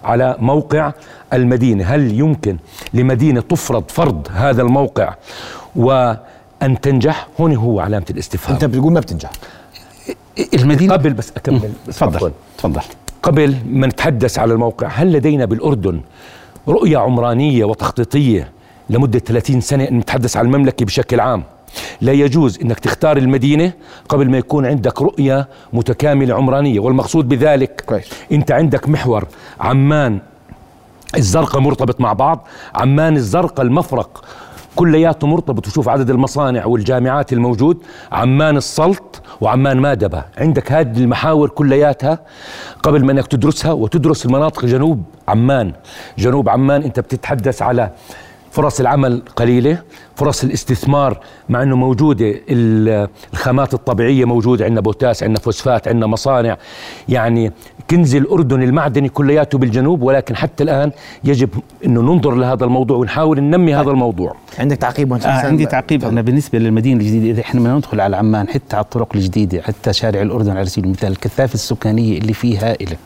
على 0.04 0.36
موقع 0.38 0.92
المدينة. 1.32 1.84
هل 1.84 2.12
يمكن 2.20 2.56
لمدينة 2.94 3.40
تفرض 3.40 3.84
فرض 3.88 4.28
هذا 4.34 4.62
الموقع 4.62 5.14
وأن 5.76 6.80
تنجح؟ 6.82 7.28
هون 7.40 7.56
هو 7.56 7.80
علامة 7.80 8.06
الاستفهام. 8.10 8.54
أنت 8.54 8.64
بتقول 8.64 8.92
ما 8.92 9.00
بتنجح. 9.00 9.30
المدينة؟ 10.54 10.92
قبل 10.92 11.12
بس 11.12 11.32
عفواً. 11.48 11.62
تفضل. 11.86 12.32
تفضل. 12.58 12.80
قبل 13.22 13.56
ما 13.66 13.86
نتحدث 13.86 14.38
على 14.38 14.52
الموقع 14.52 14.88
هل 14.88 15.12
لدينا 15.12 15.44
بالأردن 15.44 16.00
رؤية 16.68 16.98
عمرانية 16.98 17.64
وتخطيطية 17.64 18.52
لمدة 18.90 19.18
30 19.18 19.60
سنة 19.60 19.84
نتحدث 19.84 20.36
عن 20.36 20.46
المملكة 20.46 20.86
بشكل 20.86 21.20
عام 21.20 21.42
لا 22.00 22.12
يجوز 22.12 22.60
أنك 22.60 22.78
تختار 22.78 23.16
المدينة 23.16 23.72
قبل 24.08 24.30
ما 24.30 24.38
يكون 24.38 24.66
عندك 24.66 25.02
رؤية 25.02 25.48
متكاملة 25.72 26.34
عمرانية 26.34 26.80
والمقصود 26.80 27.28
بذلك 27.28 27.80
كويس. 27.86 28.04
أنت 28.32 28.52
عندك 28.52 28.88
محور 28.88 29.24
عمان 29.60 30.18
الزرقاء 31.16 31.60
مرتبط 31.60 32.00
مع 32.00 32.12
بعض 32.12 32.48
عمان 32.74 33.16
الزرقاء 33.16 33.66
المفرق 33.66 34.24
كلياته 34.74 35.26
مرتبط 35.26 35.66
وشوف 35.66 35.88
عدد 35.88 36.10
المصانع 36.10 36.64
والجامعات 36.64 37.32
الموجود. 37.32 37.82
عمان 38.12 38.56
السلط 38.56 39.22
وعمان 39.40 39.80
مادبة 39.80 40.24
عندك 40.38 40.72
هذه 40.72 40.98
المحاور 40.98 41.48
كلياتها 41.48 42.18
قبل 42.82 43.04
ما 43.04 43.12
إنك 43.12 43.26
تدرسها 43.26 43.72
وتدرس 43.72 44.26
المناطق 44.26 44.64
جنوب 44.64 45.02
عمان. 45.28 45.72
جنوب 46.18 46.48
عمان 46.48 46.82
أنت 46.82 47.00
بتتحدث 47.00 47.62
على 47.62 47.90
فرص 48.54 48.80
العمل 48.80 49.22
قليلة 49.36 49.78
فرص 50.16 50.44
الاستثمار 50.44 51.18
مع 51.48 51.62
أنه 51.62 51.76
موجودة 51.76 52.34
ال- 52.50 53.08
الخامات 53.32 53.74
الطبيعية 53.74 54.24
موجودة 54.24 54.64
عندنا 54.64 54.80
بوتاس 54.80 55.22
عندنا 55.22 55.38
فوسفات 55.38 55.88
عندنا 55.88 56.06
مصانع. 56.06 56.56
يعني 57.08 57.52
كنز 57.90 58.14
الأردن 58.14 58.62
المعدني 58.62 59.08
كلياته 59.08 59.58
بالجنوب 59.58 60.02
ولكن 60.02 60.36
حتى 60.36 60.64
الآن 60.64 60.92
يجب 61.24 61.48
أنه 61.86 62.00
ننظر 62.00 62.34
لهذا 62.34 62.64
الموضوع 62.64 62.96
ونحاول 62.96 63.40
ننمي 63.40 63.74
هذا 63.74 63.90
الموضوع. 63.90 64.34
عندك 64.58 64.76
تعقيب 64.76 65.12
آه؟ 65.12 65.18
عندي 65.26 65.66
تعقيب. 65.66 66.04
أنا 66.04 66.22
بالنسبة 66.22 66.58
للمدينة 66.58 67.00
الجديدة 67.00 67.30
إذا 67.30 67.40
إحنا 67.40 67.60
بدنا 67.60 67.74
ندخل 67.76 68.00
على 68.00 68.16
عمان 68.16 68.48
حتى 68.48 68.76
على 68.76 68.84
الطرق 68.84 69.08
الجديدة 69.14 69.62
حتى 69.62 69.92
شارع 69.92 70.22
الأردن 70.22 70.56
على 70.56 70.66
سبيل 70.66 70.84
المثال 70.84 71.12
الكثافة 71.12 71.54
السكانية 71.54 72.18
اللي 72.18 72.32
فيه 72.32 72.70
هائله 72.70 72.96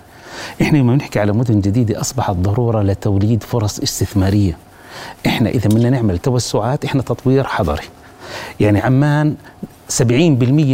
إحنا 0.62 0.78
لما 0.78 0.92
بنحكي 0.94 1.20
على 1.20 1.32
مدن 1.32 1.60
جديدة 1.60 2.00
أصبحت 2.00 2.34
ضرورة 2.36 2.82
لتوليد 2.82 3.42
فرص 3.42 3.80
استثمارية. 3.80 4.56
إحنا 5.26 5.48
إذا 5.50 5.68
بدنا 5.68 5.90
نعمل 5.90 6.18
توسعات 6.18 6.84
إحنا 6.84 7.02
تطوير 7.02 7.44
حضري. 7.44 7.84
يعني 8.60 8.80
عمان 8.80 9.34
70% 9.88 10.00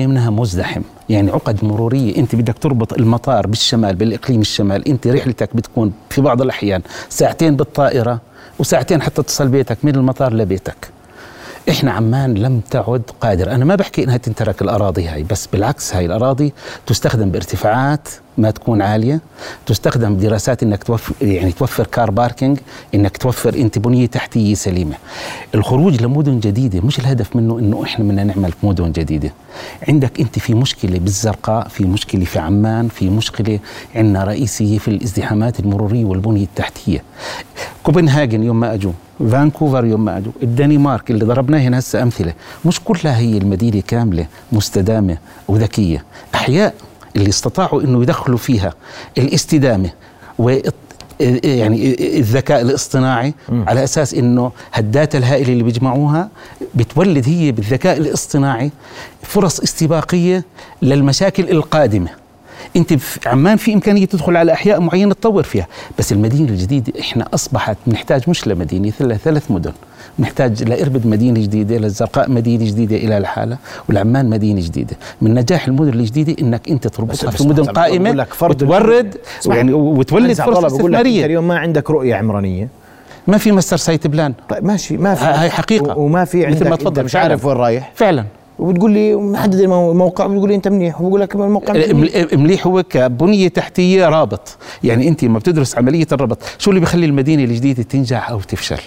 منها 0.06 0.30
مزدحم. 0.30 0.82
يعني 1.08 1.30
عقد 1.30 1.64
مرورية. 1.64 2.16
أنت 2.16 2.34
بدك 2.34 2.58
تربط 2.58 2.92
المطار 2.92 3.46
بالشمال 3.46 3.94
بالإقليم 3.96 4.40
الشمال. 4.40 4.88
أنت 4.88 5.06
رحلتك 5.06 5.56
بتكون 5.56 5.92
في 6.10 6.20
بعض 6.20 6.42
الأحيان 6.42 6.82
ساعتين 7.08 7.56
بالطائرة 7.56 8.20
وساعتين 8.58 9.02
حتى 9.02 9.22
تصل 9.22 9.48
بيتك 9.48 9.78
من 9.82 9.94
المطار 9.94 10.34
لبيتك. 10.34 10.88
إحنا 11.70 11.92
عمان 11.92 12.34
لم 12.34 12.60
تعد 12.70 13.02
قادر 13.20 13.50
أنا 13.50 13.64
ما 13.64 13.74
بحكي 13.74 14.04
إنها 14.04 14.16
تنترك 14.16 14.62
الأراضي 14.62 15.08
هاي 15.08 15.22
بس 15.22 15.46
بالعكس 15.46 15.94
هاي 15.94 16.06
الأراضي 16.06 16.52
تستخدم 16.86 17.30
بارتفاعات 17.30 18.08
ما 18.38 18.50
تكون 18.50 18.82
عالية. 18.82 19.20
تستخدم 19.66 20.14
بدراسات 20.14 20.62
إنك 20.62 20.82
توفر 20.82 21.14
يعني 21.22 21.52
توفر 21.52 21.86
car 21.86 22.10
parking 22.10 22.58
إنك 22.94 23.16
توفر 23.16 23.54
انت 23.54 23.78
بنيه 23.78 24.06
تحتية 24.06 24.54
سليمة. 24.54 24.94
الخروج 25.54 26.02
لمدن 26.02 26.40
جديدة 26.40 26.80
مش 26.80 26.98
الهدف 26.98 27.36
منه 27.36 27.58
إنه 27.58 27.84
إحنا 27.84 28.04
بدنا 28.04 28.24
نعمل 28.24 28.52
مدن 28.62 28.92
جديدة. 28.92 29.32
عندك 29.88 30.20
أنت 30.20 30.38
في 30.38 30.54
مشكلة 30.54 30.98
بالزرقاء 30.98 31.68
في 31.68 31.84
مشكلة 31.84 32.24
في 32.24 32.38
عمان 32.38 32.88
في 32.88 33.10
مشكلة 33.10 33.58
عندنا 33.94 34.24
رئيسية 34.24 34.78
في 34.78 34.88
الازدحامات 34.88 35.60
المرورية 35.60 36.04
والبنية 36.04 36.44
التحتية. 36.44 37.02
كوبنهاجن 37.82 38.42
يوم 38.42 38.60
ما 38.60 38.74
أجوا 38.74 38.92
فانكوفر 39.30 39.84
يوم 39.84 40.04
ما 40.04 40.18
أجوا 40.18 40.32
الدنمارك 40.42 41.10
اللي 41.10 41.24
ضربناه 41.24 41.58
هنا 41.58 41.78
هسه 41.78 42.02
أمثلة. 42.02 42.32
مش 42.64 42.80
كلها 42.80 43.18
هي 43.18 43.38
المدينة 43.38 43.82
كاملة 43.88 44.26
مستدامة 44.52 45.16
وذكية. 45.48 46.04
أحياء 46.34 46.74
اللي 47.16 47.28
استطاعوا 47.28 47.82
إنه 47.82 48.02
يدخلوا 48.02 48.38
فيها 48.38 48.74
الاستدامة 49.18 49.90
و 50.38 50.56
يعني 51.44 51.96
الذكاء 52.18 52.60
الاصطناعي 52.62 53.34
على 53.66 53.84
أساس 53.84 54.14
إنه 54.14 54.52
هالداتا 54.74 55.18
الهائلة 55.18 55.52
اللي 55.52 55.62
بيجمعوها 55.62 56.28
بتولد 56.74 57.28
هي 57.28 57.52
بالذكاء 57.52 57.96
الاصطناعي 57.96 58.70
فرص 59.22 59.60
استباقية 59.60 60.44
للمشاكل 60.82 61.50
القادمة. 61.50 62.08
انت 62.76 62.92
في 62.92 63.28
عمان 63.28 63.56
في 63.56 63.74
إمكانية 63.74 64.06
تدخل 64.06 64.36
على 64.36 64.52
أحياء 64.52 64.80
معينة 64.80 65.14
تطور 65.14 65.42
فيها. 65.42 65.66
بس 65.98 66.12
المدينة 66.12 66.48
الجديدة 66.48 67.00
إحنا 67.00 67.28
أصبحت 67.34 67.76
نحتاج 67.86 68.22
مش 68.30 68.48
لمدينة 68.48 68.90
ثلاث 69.24 69.50
مدن. 69.50 69.72
نحتاج 70.18 70.62
لإربد 70.62 71.06
مدينة 71.06 71.42
جديدة 71.42 71.76
للزرقاء 71.76 72.30
مدينة 72.30 72.64
جديدة 72.64 72.96
إلى 72.96 73.18
لحالها 73.18 73.58
ولعمان 73.88 74.30
مدينة 74.30 74.60
جديدة. 74.60 74.96
من 75.22 75.34
نجاح 75.34 75.66
المدن 75.66 75.88
الجديدة 75.88 76.36
إنك 76.42 76.68
أنت 76.68 76.88
تربطها 76.88 77.30
بس 77.30 77.36
في 77.42 77.48
مدن 77.48 77.64
قائمة 77.64 78.10
لك 78.10 78.34
فرد 78.34 78.62
وتورد. 78.62 79.16
يعني 79.46 79.72
وتولد 79.72 80.32
فرص 80.32 80.64
استثمارية. 80.64 81.26
اليوم 81.26 81.48
ما 81.48 81.58
عندك 81.58 81.90
رؤية 81.90 82.14
عمرانية. 82.14 82.68
ما 83.26 83.38
في 83.38 83.52
master 83.52 83.76
site 83.76 84.06
plan. 84.06 84.34
طيب 84.48 84.64
ماشي. 84.64 84.96
ما 84.96 85.14
في. 85.14 85.24
هاي 85.24 85.50
حقيقة. 85.50 85.98
وما 85.98 86.24
في 86.24 86.38
مثل 86.38 86.46
عندك 86.46 86.66
ما 86.66 86.72
أنت 86.74 86.82
تفضل 86.82 87.04
مش. 87.04 87.16
عارف 87.16 87.44
وين 87.44 87.56
رايح. 87.56 87.92
فعلا. 87.94 88.24
وبتقول 88.58 88.90
لي 88.92 89.14
محدد 89.16 89.60
المو- 89.60 89.92
الموقع 89.92 90.24
وبتقول 90.24 90.48
لي 90.48 90.54
أنت 90.54 90.68
منيح 90.68 91.00
وبقول 91.00 91.20
لك 91.20 91.34
الموقع 91.34 91.72
منيح. 91.74 91.88
مل- 91.90 92.38
مليح 92.38 92.66
هو 92.66 92.82
كبنية 92.82 93.48
تحتية 93.48 94.08
رابط 94.08 94.56
يعني 94.84 95.08
أنت 95.08 95.24
لما 95.24 95.38
بتدرس 95.38 95.78
عملية 95.78 96.06
الربط 96.12 96.38
شو 96.58 96.70
اللي 96.70 96.80
بيخلي 96.80 97.06
المدينة 97.06 97.44
الجديدة 97.44 97.82
تنجح 97.82 98.30
أو 98.30 98.40
تفشل 98.40 98.78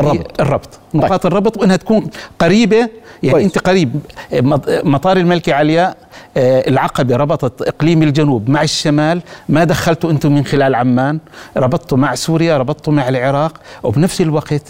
الربط. 0.00 0.40
الربط 0.40 0.68
نقاط 0.94 1.26
الربط 1.26 1.56
وإنها 1.56 1.76
تكون 1.76 2.10
قريبة 2.38 2.76
يعني 2.76 2.90
كويس. 3.20 3.32
كويس. 3.32 3.44
أنت 3.44 3.58
قريب 3.58 4.00
مط- 4.32 4.68
مطار 4.84 5.16
الملكه 5.16 5.54
علياء 5.54 5.96
آه، 6.36 6.68
العقبة 6.68 7.16
ربطت 7.16 7.62
إقليم 7.62 8.02
الجنوب 8.02 8.50
مع 8.50 8.62
الشمال 8.62 9.22
ما 9.48 9.64
دخلتوا 9.64 10.10
أنتم 10.10 10.32
من 10.34 10.44
خلال 10.44 10.74
عمان 10.74 11.18
ربطتوا 11.56 11.98
مع 11.98 12.14
سوريا 12.14 12.58
ربطتوا 12.58 12.92
مع 12.92 13.08
العراق 13.08 13.60
وبنفس 13.82 14.20
الوقت 14.20 14.62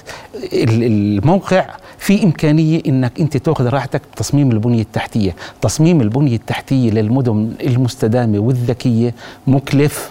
ال- 0.52 0.84
الموقع 0.84 1.66
في 1.98 2.24
إمكانية 2.24 2.82
إنك 2.86 3.20
أنت 3.20 3.36
تأخذ 3.36 3.68
راحتك 3.68 4.02
بتصميم 4.12 4.50
البنية 4.52 4.82
التحتية 4.82 5.36
تصميم 5.60 6.00
البنية 6.00 6.36
التحتية 6.36 6.90
للمدن 6.90 7.52
المستدامة 7.66 8.38
والذكية 8.38 9.14
مكلف 9.46 10.10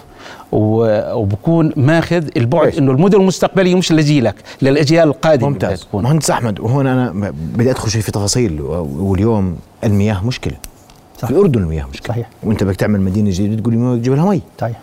وبكون 0.52 1.72
ماخذ 1.76 2.24
البعد. 2.36 2.74
إنه 2.76 2.92
المدن 2.92 3.20
المستقبلية 3.20 3.74
مش 3.74 3.92
لجيلك 3.92 4.34
للاجيال 4.62 5.08
القادمة 5.08 5.48
ممتاز 5.48 5.80
تكون. 5.80 6.04
مهندس 6.04 6.30
أحمد 6.30 6.60
وهون 6.60 6.86
أنا 6.86 7.32
بدي 7.54 7.70
أدخل 7.70 7.90
شوي 7.90 8.02
في 8.02 8.12
تفاصيل 8.12 8.60
واليوم 8.60 9.56
المياه 9.84 10.26
مشكلة 10.26 10.54
صح. 11.18 11.28
في 11.28 11.34
الأردن 11.34 11.62
المياه 11.62 11.84
مشكلة 11.92 12.08
صحيح. 12.14 12.28
وأنت 12.42 12.64
بدك 12.64 12.76
تعمل 12.76 13.00
مدينة 13.00 13.30
جديدة 13.30 13.62
تقول 13.62 13.74
لي 13.74 13.98
تجيب 13.98 14.14
لها 14.14 14.24
مي 14.24 14.42
صحيح 14.60 14.80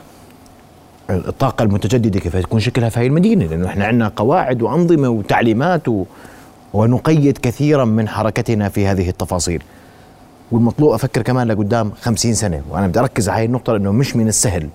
الطاقة 1.10 1.64
المتجددة 1.64 2.20
كيف 2.20 2.38
تكون 2.38 2.60
شكلها 2.60 2.90
في 2.90 3.00
هاي 3.00 3.08
المدينة 3.08 3.46
لأنه 3.46 3.68
إحنا 3.68 3.86
عندنا 3.86 4.12
قواعد 4.16 4.62
وأنظمة 4.62 5.10
وتعليمات 5.10 5.88
و... 5.88 6.04
ونقيد 6.74 7.38
كثيرا 7.38 7.86
من 7.86 8.08
حركتنا 8.08 8.70
في 8.70 8.88
هذه 8.88 9.10
التفاصيل 9.10 9.64
والمطلوب 10.52 10.94
أفكر 10.94 11.22
كمان 11.22 11.48
لقدام 11.48 11.92
خمسين 12.02 12.34
سنة 12.34 12.62
وأنا 12.70 12.88
بدي 12.88 13.00
أركز 13.00 13.30
على 13.30 13.40
هاي 13.40 13.46
النقطة 13.46 13.74
لأنه 13.74 13.92
مش 13.92 14.16
من 14.16 14.28
السهل 14.28 14.70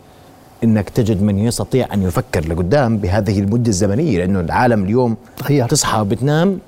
إنك 0.64 0.90
تجد 0.90 1.22
من 1.22 1.38
يستطيع 1.38 1.94
أن 1.94 2.02
يفكر 2.02 2.48
لقدام 2.48 2.98
بهذه 2.98 3.40
المدة 3.40 3.68
الزمنية 3.68 4.18
لأنه 4.18 4.40
العالم 4.40 4.84
اليوم 4.84 5.16
تغير. 5.36 5.68
تصحى 5.68 6.00
وبتنام 6.00 6.58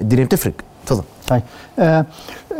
الدنيا 0.00 0.24
بتفرق. 0.24 0.52
تفضل. 0.86 1.02
طيب. 1.28 1.42
آه 1.78 2.06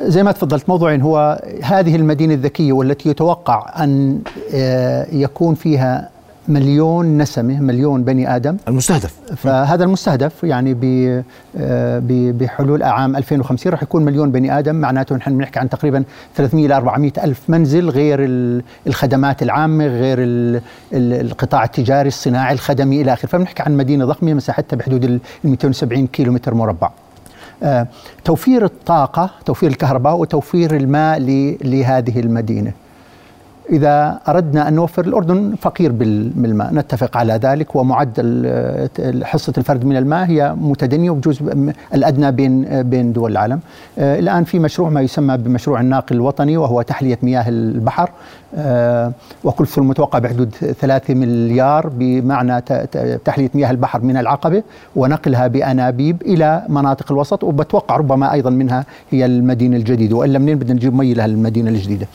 زي 0.02 0.22
ما 0.22 0.33
تفضلت 0.33 0.68
موضوعين 0.68 1.02
هو 1.02 1.42
هذه 1.62 1.96
المدينة 1.96 2.35
الذكية 2.35 2.72
والتي 2.72 3.09
يتوقع 3.09 3.85
أن 3.85 4.20
آه 4.55 5.07
يكون 5.12 5.55
فيها 5.55 6.11
مليون 6.49 7.19
نسمة 7.19 7.61
مليون 7.61 8.05
بني 8.05 8.37
آدم. 8.37 8.57
المستهدف. 8.69 9.15
فهذا 9.37 9.85
المستهدف 9.85 10.33
يعني 10.45 10.75
ب- 10.75 11.23
آه، 11.59 11.99
ب- 11.99 12.39
بحلول 12.39 12.83
عام 12.83 13.17
2050 13.17 13.73
راح 13.73 13.83
يكون 13.83 14.05
مليون 14.05 14.31
بني 14.31 14.59
آدم. 14.59 14.75
معناته 14.75 15.17
نحن 15.17 15.39
بنحكي 15.39 15.59
عن 15.59 15.69
تقريبا 15.69 16.05
300 16.37 16.67
إلى 16.67 16.77
400 16.77 17.13
ألف 17.25 17.41
منزل 17.51 17.91
غير 17.91 18.19
ال- 18.25 18.63
الخدمات 18.87 19.43
العامة 19.43 19.87
غير 19.87 20.19
ال- 20.19 20.61
ال- 20.93 21.27
القطاع 21.27 21.65
التجاري 21.65 22.09
الصناعي 22.09 22.55
الخدمي 22.55 23.03
إلى 23.03 23.13
آخره. 23.13 23.29
فبنحكي 23.29 23.63
عن 23.63 23.77
مدينة 23.77 24.05
ضخمة 24.05 24.35
مساحتها 24.35 24.77
بحدود 24.77 25.05
ال 25.05 25.21
270 25.45 26.07
كيلومتر 26.07 26.55
مربع. 26.55 26.91
آه، 27.63 27.87
توفير 28.25 28.65
الطاقة 28.65 29.31
توفير 29.47 29.71
الكهرباء 29.71 30.17
وتوفير 30.17 30.77
الماء 30.77 31.19
ل- 31.21 31.57
لهذه 31.65 32.21
المدينة. 32.21 32.73
إذا 33.70 34.20
أردنا 34.29 34.68
أن 34.68 34.74
نوفر 34.74 35.05
الأردن 35.05 35.55
فقير 35.61 35.92
بال- 35.92 36.29
بالماء. 36.29 36.74
نتفق 36.74 37.16
على 37.16 37.33
ذلك 37.33 37.76
ومعدل 37.76 38.50
حصة 39.24 39.52
الفرد 39.59 39.85
من 39.85 39.96
الماء 39.96 40.26
هي 40.26 40.55
متدنية 40.61 41.11
وبجوز 41.11 41.38
الأدنى 41.94 42.33
بين 42.33 42.83
بين 42.83 43.12
دول 43.12 43.33
العالم. 43.33 43.61
آه، 43.98 44.18
الآن 44.18 44.44
في 44.44 44.59
مشروع 44.59 44.90
ما 44.90 45.00
يسمى 45.00 45.37
بمشروع 45.37 45.81
الناقل 45.81 46.16
الوطني 46.16 46.57
وهو 46.57 46.83
تحلية 46.83 47.18
مياه 47.22 47.48
البحر. 47.48 48.11
آه، 48.57 49.12
وكلفته 49.44 49.81
المتوقع 49.81 50.18
بحدود 50.18 50.50
3 50.81 51.14
مليار 51.14 51.88
بمعنى 51.98 52.61
تحلية 53.24 53.50
مياه 53.55 53.70
البحر 53.70 54.00
من 54.00 54.16
العقبة 54.16 54.62
ونقلها 54.96 55.46
بأنابيب 55.46 56.22
إلى 56.22 56.62
مناطق 56.68 57.12
الوسط 57.12 57.44
وبتوقع 57.44 57.96
ربما 57.96 58.33
أيضا 58.33 58.50
منها 58.50 58.85
هي 59.11 59.24
المدينة 59.26 59.76
الجديدة. 59.76 60.16
وإلا 60.16 60.38
منين 60.38 60.59
بدنا 60.59 60.74
نجيب 60.74 60.94
مي 60.94 61.14
لها 61.14 61.24
المدينة 61.26 61.70
الجديدة. 61.70 62.07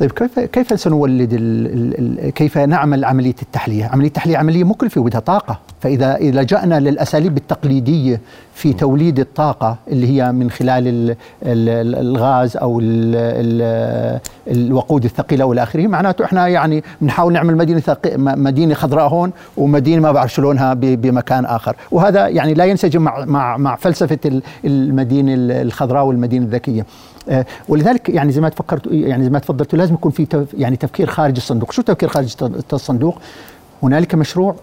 طيب 0.00 0.12
كيف 0.12 0.38
كيف 0.40 0.80
سنولد 0.80 1.32
ال 1.32 1.66
ال 1.66 2.24
ال 2.26 2.30
كيف 2.30 2.58
نعمل 2.58 3.04
عملية 3.04 3.34
التحلية؟ 3.42 3.84
عملية 3.84 4.08
التحلية 4.08 4.38
عملية 4.38 4.64
مكلفه 4.64 5.00
وبدها 5.00 5.20
طاقة، 5.20 5.58
فإذا 5.80 6.16
إذا 6.16 6.42
لجانا 6.42 6.80
للأساليب 6.80 7.36
التقليدية 7.36 8.20
في 8.54 8.72
توليد 8.72 9.20
الطاقة 9.20 9.76
اللي 9.88 10.06
هي 10.08 10.32
من 10.32 10.50
خلال 10.50 10.88
ال 10.88 11.16
ال 11.42 11.94
الغاز 11.94 12.56
أو 12.56 12.80
ال 12.80 13.14
ال 13.16 14.20
الوقود 14.56 15.04
الثقيلة 15.04 15.44
وإلى 15.44 15.62
آخره، 15.62 15.86
معناته 15.86 16.24
إحنا 16.24 16.48
يعني 16.48 16.84
بنحاول 17.00 17.32
نعمل 17.32 17.56
مدينة 17.56 17.82
مدينة 18.16 18.74
خضراء 18.74 19.08
هون 19.08 19.30
ومدينة 19.56 20.02
ما 20.02 20.12
بعرف 20.12 20.32
شو 20.34 20.42
لونها 20.42 20.74
بمكان 20.74 21.44
آخر، 21.44 21.76
وهذا 21.90 22.28
يعني 22.28 22.54
لا 22.54 22.64
ينسجم 22.64 23.02
مع 23.02 23.24
مع 23.24 23.56
مع 23.56 23.76
فلسفة 23.76 24.18
ال- 24.26 24.42
المدينة 24.64 25.34
الخضراء 25.62 26.04
والمدينة 26.04 26.44
الذكية. 26.44 26.86
آه، 27.28 27.46
ولذلك 27.68 28.08
يعني 28.08 28.32
زي 28.32 28.40
ما 28.40 28.48
تفكرت 28.48 28.86
يعني 28.90 29.24
زي 29.24 29.30
ما 29.30 29.38
تفضلتوا 29.38 29.78
لازم 29.78 29.94
يكون 29.94 30.10
في 30.12 30.46
يعني 30.54 30.76
تفكير 30.76 31.06
خارج 31.06 31.36
الصندوق، 31.36 31.72
شو 31.72 31.82
تفكير 31.82 32.08
خارج 32.08 32.36
الصندوق؟ 32.72 33.18
هنالك 33.82 34.14
مشروع 34.14 34.54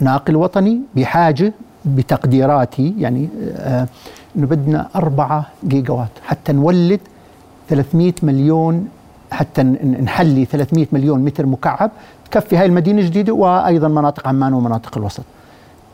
ناقل 0.00 0.36
وطني 0.36 0.80
بحاجة 0.96 1.52
بتقديراتي 1.84 2.94
يعني 2.98 3.28
انه 4.36 4.46
بدنا 4.46 4.88
4 4.96 5.46
جيجا 5.68 5.92
وات 5.92 6.08
حتى 6.26 6.52
نولد 6.52 7.00
300 7.68 8.12
مليون 8.22 8.88
حتى 9.32 9.62
نحلي 9.62 10.44
300 10.44 10.86
مليون 10.92 11.20
متر 11.24 11.46
مكعب 11.46 11.90
تكفي 12.30 12.56
هاي 12.56 12.66
المدينة 12.66 13.00
الجديدة 13.00 13.32
وأيضا 13.32 13.88
مناطق 13.88 14.28
عمان 14.28 14.52
ومناطق 14.52 14.98
الوسط. 14.98 15.22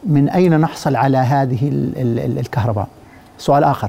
من 0.07 0.29
أين 0.29 0.61
نحصل 0.61 0.97
على 0.97 1.17
هذه 1.19 1.69
ال- 1.69 1.99
ال- 1.99 2.19
ال- 2.19 2.39
الكهرباء؟ 2.39 2.89
سؤال 3.39 3.65
آخر 3.65 3.89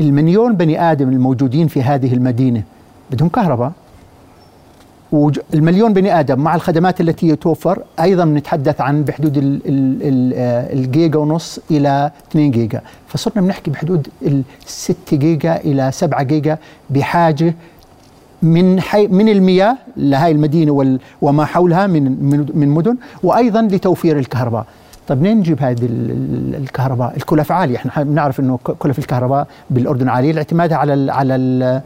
المليون 0.00 0.52
بني 0.56 0.92
آدم 0.92 1.08
الموجودين 1.08 1.66
في 1.68 1.82
هذه 1.82 2.14
المدينة 2.14 2.62
بدهم 3.10 3.28
كهرباء. 3.28 3.72
وج- 5.12 5.38
المليون 5.54 5.92
بني 5.92 6.20
آدم 6.20 6.40
مع 6.40 6.54
الخدمات 6.54 7.00
التي 7.00 7.36
توفر 7.36 7.82
أيضا 8.00 8.24
نتحدث 8.24 8.80
عن 8.80 9.02
بحدود 9.04 9.36
ال 9.36 9.60
ال 9.66 10.02
ال 10.02 10.32
آه، 10.36 10.72
الجيجا 10.72 11.18
ونص 11.18 11.58
إلى 11.70 12.10
2 12.30 12.50
جيجا. 12.50 12.80
فصرنا 13.08 13.40
بنحكي 13.46 13.70
بحدود 13.70 14.08
ال 14.22 14.42
6 14.66 15.16
جيجا 15.16 15.56
إلى 15.56 15.92
7 15.92 16.22
جيجا 16.22 16.58
بحاجة 16.90 17.54
من 18.42 18.80
حي 18.80 19.06
من 19.06 19.28
المياه 19.28 19.76
لهي 19.96 20.30
المدينة 20.30 20.98
وما 21.22 21.44
حولها 21.44 21.86
من 21.86 22.02
من 22.54 22.68
مدن 22.68 22.96
وأيضا 23.22 23.62
لتوفير 23.62 24.18
الكهرباء. 24.18 24.66
طيب 25.08 25.20
منين 25.20 25.38
نجيب 25.38 25.62
هذه 25.62 25.84
ال- 25.86 26.10
ال- 26.10 26.54
الكهرباء؟ 26.54 27.16
الكلف 27.16 27.52
عاليه، 27.52 27.76
إحنا 27.76 28.02
بنعرف 28.02 28.40
إنه 28.40 28.56
كلف 28.78 28.98
الكهرباء 28.98 29.46
بالأردن 29.70 30.08
عالية، 30.08 30.30
الاعتماد 30.30 30.72
على 30.72 30.94
ال 30.94 31.10
على 31.10 31.34
ال 31.36 31.62
على 31.62 31.80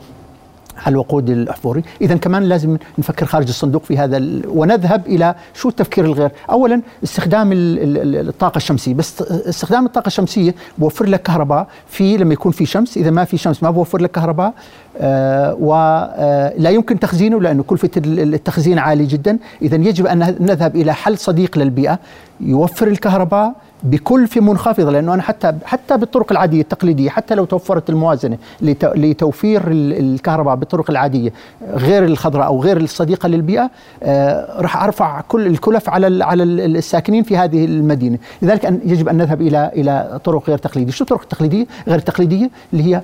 الوقود 0.86 1.30
الاحفوري، 1.30 1.82
اذا 2.00 2.16
كمان 2.16 2.42
لازم 2.42 2.76
نفكر 2.98 3.26
خارج 3.26 3.48
الصندوق 3.48 3.84
في 3.84 3.98
هذا 3.98 4.22
ونذهب 4.48 5.06
إلى 5.06 5.34
شو 5.54 5.68
التفكير 5.68 6.04
الغير؟ 6.04 6.30
اولا 6.50 6.80
استخدام 7.04 7.52
ال- 7.52 7.78
ال- 7.78 8.16
ال- 8.16 8.28
الطاقة 8.28 8.56
الشمسية، 8.56 8.94
بس 8.94 9.22
استخدام 9.22 9.86
الطاقة 9.86 10.06
الشمسية 10.06 10.54
بوفر 10.78 11.06
لك 11.06 11.22
كهرباء 11.22 11.66
في 11.88 12.16
لما 12.16 12.32
يكون 12.32 12.52
في 12.52 12.66
شمس، 12.66 12.96
إذا 12.96 13.10
ما 13.10 13.24
في 13.24 13.36
شمس 13.36 13.62
ما 13.62 13.70
بوفر 13.70 14.00
لك 14.00 14.10
كهرباء. 14.10 14.54
آه 15.00 15.54
ولا 15.54 16.70
يمكن 16.70 16.98
تخزينه 16.98 17.40
لأنه 17.40 17.62
كلفة 17.62 17.90
ال- 17.96 18.34
التخزين 18.34 18.78
عالي 18.78 19.06
جدا، 19.06 19.38
اذا 19.62 19.76
يجب 19.76 20.06
أن 20.06 20.18
نذهب 20.40 20.76
إلى 20.76 20.94
حل 20.94 21.18
صديق 21.18 21.58
للبيئة. 21.58 21.98
يوفر 22.40 22.86
الكهرباء. 22.86 23.52
بكلفة 23.82 24.40
منخفضة 24.40 24.90
لأنه 24.90 25.14
أنا 25.14 25.22
حتى 25.22 25.52
حتى 25.64 25.96
بالطرق 25.96 26.32
العادية 26.32 26.60
التقليدية 26.60 27.10
حتى 27.10 27.34
لو 27.34 27.44
توفرت 27.44 27.90
الموازنة 27.90 28.38
لت- 28.62 28.92
لتوفير 28.96 29.68
ال- 29.70 29.92
الكهرباء 30.14 30.54
بالطرق 30.56 30.90
العادية 30.90 31.32
غير 31.74 32.04
الخضراء 32.04 32.46
أو 32.46 32.62
غير 32.62 32.76
الصديقة 32.76 33.28
للبيئة 33.28 33.70
آه 34.02 34.60
راح 34.60 34.82
أرفع 34.82 35.20
كل 35.20 35.46
الكلف 35.46 35.88
على 35.90 36.24
على 36.24 36.42
ال- 36.42 36.76
الساكنين 36.76 37.22
في 37.22 37.36
هذه 37.36 37.64
المدينة. 37.64 38.18
لذلك 38.42 38.64
يجب 38.84 39.08
أن 39.08 39.16
نذهب 39.16 39.40
إلى 39.42 39.70
إلى 39.76 40.20
طرق 40.24 40.48
غير 40.48 40.58
تقليدية. 40.58 40.92
شو 40.92 41.04
الطرق 41.04 41.20
التقليدية؟ 41.22 41.66
غير 41.88 41.98
التقليدية 41.98 42.50
اللي 42.72 42.84
هي 42.96 43.02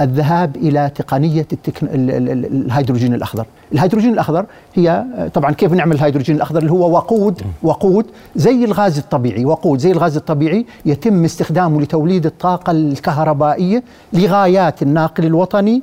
الذهاب 0.00 0.56
إلى 0.56 0.90
تقنية. 0.94 1.46
الهيدروجين 1.82 3.14
الأخضر، 3.14 3.46
الهيدروجين 3.72 4.12
الأخضر 4.12 4.46
هي 4.74 5.04
طبعا 5.34 5.52
كيف 5.52 5.72
نعمل 5.72 5.96
الهيدروجين 5.96 6.36
الأخضر؟ 6.36 6.58
اللي 6.60 6.72
هو 6.72 6.90
وقود 6.90 7.42
وقود 7.62 8.06
زي 8.36 8.64
الغاز 8.64 8.98
الطبيعي، 8.98 9.44
وقود 9.44 9.78
زي 9.78 9.92
الغاز 9.92 10.16
الطبيعي 10.16 10.66
يتم 10.86 11.24
استخدامه 11.24 11.80
لتوليد 11.80 12.26
الطاقة 12.26 12.70
الكهربائية 12.70 13.82
لغايات 14.12 14.82
الناقل 14.82 15.24
الوطني 15.26 15.82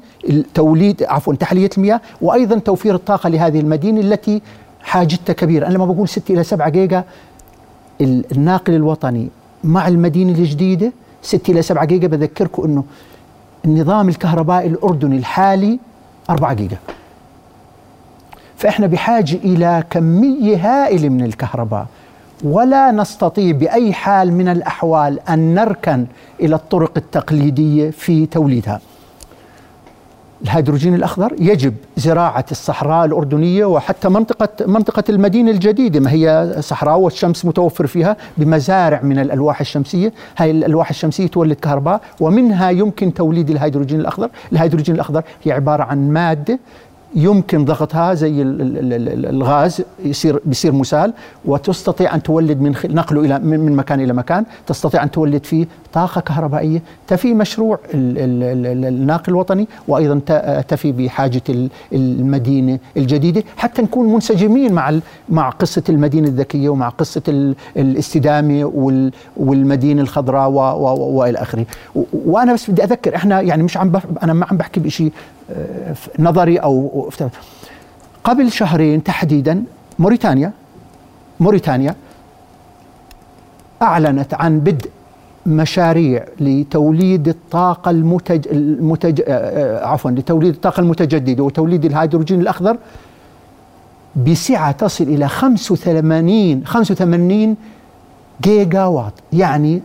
توليد 0.53 1.03
عفوا 1.03 1.33
تحلية 1.33 1.69
المياه 1.77 2.01
وأيضا 2.21 2.59
توفير 2.59 2.95
الطاقة 2.95 3.29
لهذه 3.29 3.59
المدينة 3.59 4.01
التي 4.01 4.41
حاجتها 4.81 5.33
كبيرة، 5.33 5.67
أنا 5.67 5.73
لما 5.73 5.85
بقول 5.85 6.09
6 6.09 6.33
إلى 6.33 6.43
7 6.43 6.69
جيجا. 6.69 7.03
ال- 8.01 8.25
الناقل 8.31 8.73
الوطني 8.73 9.27
مع 9.63 9.87
المدينة 9.87 10.31
الجديدة 10.31 10.91
6 11.21 11.51
إلى 11.51 11.61
7 11.61 11.85
جيجا 11.85 12.07
بذكركم 12.07 12.63
إنه 12.63 12.83
النظام 13.65 14.09
الكهربائي 14.09 14.67
الأردني 14.67 15.17
الحالي 15.17 15.79
4 16.29 16.53
جيجا. 16.53 16.77
فإحنا 18.57 18.87
بحاجة 18.87 19.35
إلى 19.35 19.83
كمية 19.89 20.57
هائلة 20.57 21.09
من 21.09 21.23
الكهرباء. 21.23 21.85
ولا 22.43 22.91
نستطيع 22.91 23.51
بأي 23.51 23.93
حال 23.93 24.33
من 24.33 24.47
الأحوال 24.47 25.19
أن 25.29 25.53
نركن 25.53 26.05
إلى 26.39 26.55
الطرق 26.55 26.91
التقليدية 26.97 27.89
في 27.89 28.25
توليدها. 28.25 28.81
الهيدروجين 30.43 30.95
الأخضر 30.95 31.33
يجب 31.39 31.73
زراعة 31.97 32.45
الصحراء 32.51 33.05
الأردنية 33.05 33.65
وحتى 33.65 34.09
منطقه 34.09 34.65
منطقة 34.65 35.03
المدينة 35.09 35.51
الجديدة 35.51 35.99
ما 35.99 36.11
هي 36.11 36.55
صحراء 36.59 36.97
والشمس 36.97 37.45
متوفر 37.45 37.87
فيها 37.87 38.17
بمزارع 38.37 39.01
من 39.03 39.19
الألواح 39.19 39.59
الشمسية، 39.59 40.13
هاي 40.37 40.51
الألواح 40.51 40.89
الشمسية 40.89 41.27
تولد 41.27 41.57
كهرباء 41.57 42.01
ومنها 42.19 42.69
يمكن 42.69 43.13
توليد 43.13 43.49
الهيدروجين 43.49 43.99
الأخضر، 43.99 44.29
الهيدروجين 44.51 44.95
الأخضر 44.95 45.23
هي 45.43 45.51
عبارة 45.51 45.83
عن 45.83 46.09
مادة 46.11 46.59
يمكن 47.15 47.65
ضغطها 47.65 48.13
زي 48.13 48.41
ال- 48.41 48.61
ال- 48.61 48.93
ال- 48.93 49.25
الغاز 49.25 49.81
يصير 50.05 50.39
بيصير 50.45 50.71
مسال 50.71 51.13
وتستطيع 51.45 52.15
أن 52.15 52.23
تولد 52.23 52.61
من 52.61 52.75
نقله 52.85 53.21
إلى 53.21 53.39
من 53.39 53.75
مكان 53.75 53.99
إلى 54.01 54.13
مكان 54.13 54.45
تستطيع 54.67 55.03
أن 55.03 55.11
تولد 55.11 55.45
فيه 55.45 55.67
طاقة 55.93 56.21
كهربائية 56.21 56.81
تفي 57.07 57.33
مشروع 57.33 57.79
ال- 57.93 58.17
ال- 58.17 58.67
ال- 58.77 58.85
الناقل 58.85 59.31
الوطني 59.31 59.67
وأيضا 59.87 60.19
تفي 60.67 60.91
بحاجة 60.91 61.41
ال- 61.49 61.69
المدينة 61.93 62.79
الجديدة 62.97 63.43
حتى 63.57 63.81
نكون 63.81 64.13
منسجمين 64.13 64.73
مع 64.73 64.99
مع 65.29 65.49
قصة 65.49 65.83
المدينة 65.89 66.27
الذكية 66.27 66.69
ومع 66.69 66.89
قصة 66.89 67.21
ال- 67.27 67.55
الاستدامة 67.77 68.65
وال- 68.65 69.11
والمدينة 69.37 70.01
الخضراء 70.01 70.49
وإلى 70.49 71.37
آخره. 71.37 71.65
وأنا 72.25 72.53
بس 72.53 72.69
بدي 72.71 72.83
أذكر 72.83 73.15
إحنا 73.15 73.41
يعني 73.41 73.63
مش 73.63 73.77
عم 73.77 73.91
أنا 74.23 74.33
ما 74.33 74.45
عم 74.51 74.57
بحكي 74.57 74.79
بشيء 74.79 75.11
نظري 76.19 76.57
أو. 76.57 77.09
قبل 78.23 78.51
شهرين 78.51 79.03
تحديدا 79.03 79.63
موريتانيا 79.99 80.51
موريتانيا 81.39 81.95
أعلنت 83.81 84.33
عن 84.33 84.59
بدء 84.59 84.89
مشاريع 85.45 86.25
لتوليد 86.39 87.27
الطاقة 87.27 87.91
المتج... 87.91 88.47
المتج... 88.47 89.21
آه، 89.21 89.31
آه، 89.31 89.85
عفوا 89.85 90.11
لتوليد 90.11 90.53
الطاقة 90.53 90.81
المتجددة 90.81 91.43
وتوليد 91.43 91.85
الهيدروجين 91.85 92.41
الأخضر 92.41 92.77
بسعة 94.15 94.71
تصل 94.71 95.03
إلى 95.03 95.27
85 95.27 96.65
85 96.65 97.55
جيجا 98.41 98.83
واط 98.85 99.13
يعني 99.33 99.81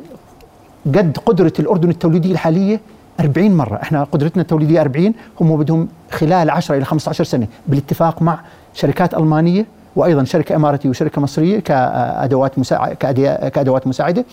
قد 0.87 1.19
قدرة 1.27 1.53
الأردن 1.59 1.91
التوليدية 1.91 2.33
الحالية 2.33 2.81
40 3.21 3.57
مرة. 3.57 3.77
إحنا 3.83 4.05
قدرتنا 4.05 4.43
التوليدية 4.43 4.81
40 4.81 5.15
هم 5.41 5.57
بدهم 5.57 5.89
خلال 6.11 6.51
10 6.51 6.77
إلى 6.77 6.85
15 6.85 7.25
سنة. 7.25 7.47
بالاتفاق 7.67 8.23
مع 8.23 8.39
شركات 8.75 9.15
ألمانية 9.15 9.67
وأيضا 9.97 10.25
شركة 10.25 10.57
إماراتية 10.57 10.89
وشركة 10.89 11.21
مصرية 11.21 11.61
كأدوات 11.61 12.59
مساعدة 12.59 12.95
كأدوات 13.49 13.87
مساعدة. 13.87 14.25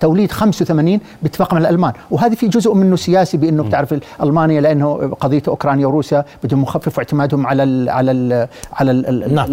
توليد 0.00 0.32
85 0.32 1.00
باتفاق 1.22 1.54
مع 1.54 1.60
الألمان. 1.60 1.92
وهذا 2.10 2.34
في 2.34 2.48
جزء 2.48 2.74
منه 2.74 2.96
سياسي 2.96 3.36
بأنه 3.36 3.62
بتعرف 3.62 3.94
ألمانيا 4.22 4.60
لأنه 4.60 4.94
قضية 5.20 5.42
أوكرانيا 5.48 5.86
وروسيا 5.86 6.24
بدهم 6.44 6.62
يخففوا 6.62 6.98
اعتمادهم 7.02 7.46
على 7.46 7.62
ال 7.62 7.88
على 7.88 8.10
ال 8.10 8.48
على 8.72 8.90
ال 8.90 9.34
نعم. 9.34 9.46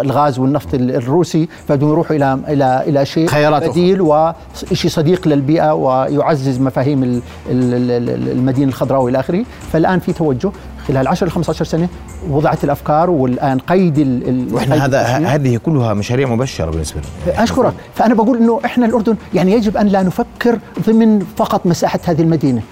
الغاز 0.00 0.38
والنفط 0.38 0.74
الروسي 0.74 1.48
فبدهم 1.68 1.90
يروحوا 1.90 2.16
إلى 2.16 2.38
إلى 2.48 2.82
إلى 2.86 3.06
شيء 3.06 3.26
خيارات 3.26 3.68
بديل 3.68 4.00
وشيء 4.00 4.90
صديق 4.90 5.28
للبيئة 5.28 5.74
ويعزز 5.74 6.60
مفاهيم 6.60 7.02
ال- 7.02 7.20
ال- 7.50 7.90
ال- 7.90 8.28
المدينة 8.32 8.68
الخضراء 8.68 9.02
وإلى 9.02 9.20
آخره. 9.20 9.44
فالآن 9.72 9.98
في 9.98 10.12
توجه. 10.12 10.50
خلال 10.88 11.08
10 11.08 11.26
ل 11.26 11.30
15 11.30 11.64
سنة 11.64 11.88
وضعت 12.30 12.64
الأفكار 12.64 13.10
والآن 13.10 13.58
قيد 13.58 13.98
ال- 13.98 14.48
وإحنا 14.54 14.84
هذا. 14.84 15.02
هذه 15.02 15.56
كلها 15.56 15.94
مشاريع 15.94 16.28
مبشرة 16.28 16.70
بالنسبة 16.70 17.00
لنا 17.26 17.42
أشكرك 17.42 17.72
فأنا 17.94 18.14
بقول 18.14 18.38
إنه 18.38 18.60
إحنا 18.64 18.86
الأردن 18.86 19.16
يعني 19.34 19.52
يجب 19.52 19.76
أن 19.76 19.86
لا 19.86 20.02
نفكر 20.02 20.58
ضمن 20.86 21.26
فقط 21.36 21.66
مساحة 21.66 22.00
هذه 22.04 22.22
المدينة 22.22 22.62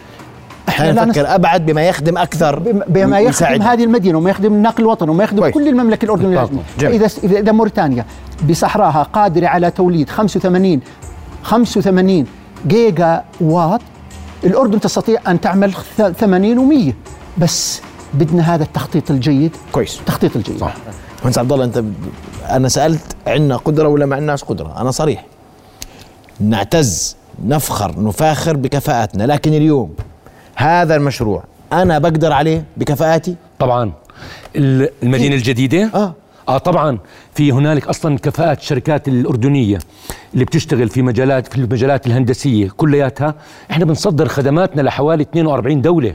إحنا 0.69 0.93
لا 0.93 1.05
نفكر 1.05 1.35
أبعد 1.35 1.67
بما 1.67 1.83
يخدم 1.83 2.19
أكثر 2.19 2.59
بم- 2.59 2.83
بما 2.89 3.19
يخدم 3.19 3.27
ويساعد. 3.27 3.63
هذه 3.63 3.85
المدينة 3.85 4.19
وما 4.19 4.31
يخدم 4.31 4.53
النقل 4.53 4.83
الوطني 4.83 5.11
وما 5.11 5.25
يخدم. 5.25 5.49
كل 5.49 5.69
المملكة 5.69 6.05
الأردنية. 6.05 6.49
إذا 6.83 7.09
اذا 7.25 7.53
موريتانيا 7.53 8.05
بصحراها 8.51 9.03
قادرة 9.03 9.47
على 9.47 9.71
توليد 9.71 10.09
85 10.11 10.81
85 11.43 12.27
جيجا 12.67 13.23
واط 13.41 13.81
الأردن 14.45 14.81
تستطيع 14.81 15.21
أن 15.29 15.41
تعمل 15.41 15.73
ث- 15.99 16.03
80 16.03 16.59
و100 16.91 16.93
بس 17.39 17.81
بدنا 18.15 18.55
هذا 18.55 18.63
التخطيط 18.65 19.11
الجيد. 19.11 19.57
كويس. 19.73 20.01
التخطيط 20.01 20.37
الجيد. 20.37 20.59
صح. 20.59 20.75
مهندس 21.23 21.39
عبد 21.39 21.53
الله 21.53 21.65
انت 21.65 21.79
ب- 21.79 21.93
أنا 22.51 22.69
سألت 22.69 23.17
عندنا 23.27 23.57
قدرة 23.57 23.89
ولا 23.89 24.07
ما 24.07 24.17
عندناش 24.17 24.45
قدرة؟ 24.45 24.81
أنا 24.81 24.91
صريح. 24.91 25.25
نعتز 26.41 27.17
نفخر 27.45 27.95
نفاخر 28.03 28.57
بكفاءاتنا 28.57 29.25
لكن 29.25 29.55
اليوم 29.55 29.95
هذا 30.55 30.97
المشروع 30.97 31.45
أنا 31.73 31.99
بقدر 31.99 32.33
عليه 32.33 32.65
بكفاءاتي؟ 32.77 33.35
طبعا. 33.59 33.93
ال- 34.57 34.89
المدينة 35.03 35.35
الجديدة؟ 35.35 35.91
آه. 35.95 36.15
آه 36.49 36.59
طبعا. 36.59 36.99
في 37.35 37.53
هنالك 37.53 37.89
أصلا 37.89 38.19
كفاءات 38.19 38.59
الشركات 38.61 39.09
الأردنية 39.09 39.79
اللي 40.35 40.45
بتشتغل 40.45 40.89
في 40.89 41.03
مجالات 41.03 41.47
في 41.47 41.57
المجالات 41.59 42.07
الهندسية 42.07 42.69
كلياتها. 42.77 43.35
إحنا 43.71 43.85
بنصدر 43.85 44.29
خدماتنا 44.29 44.83
لحوالي 44.83 45.23
42 45.23 45.83
دولة. 45.83 46.15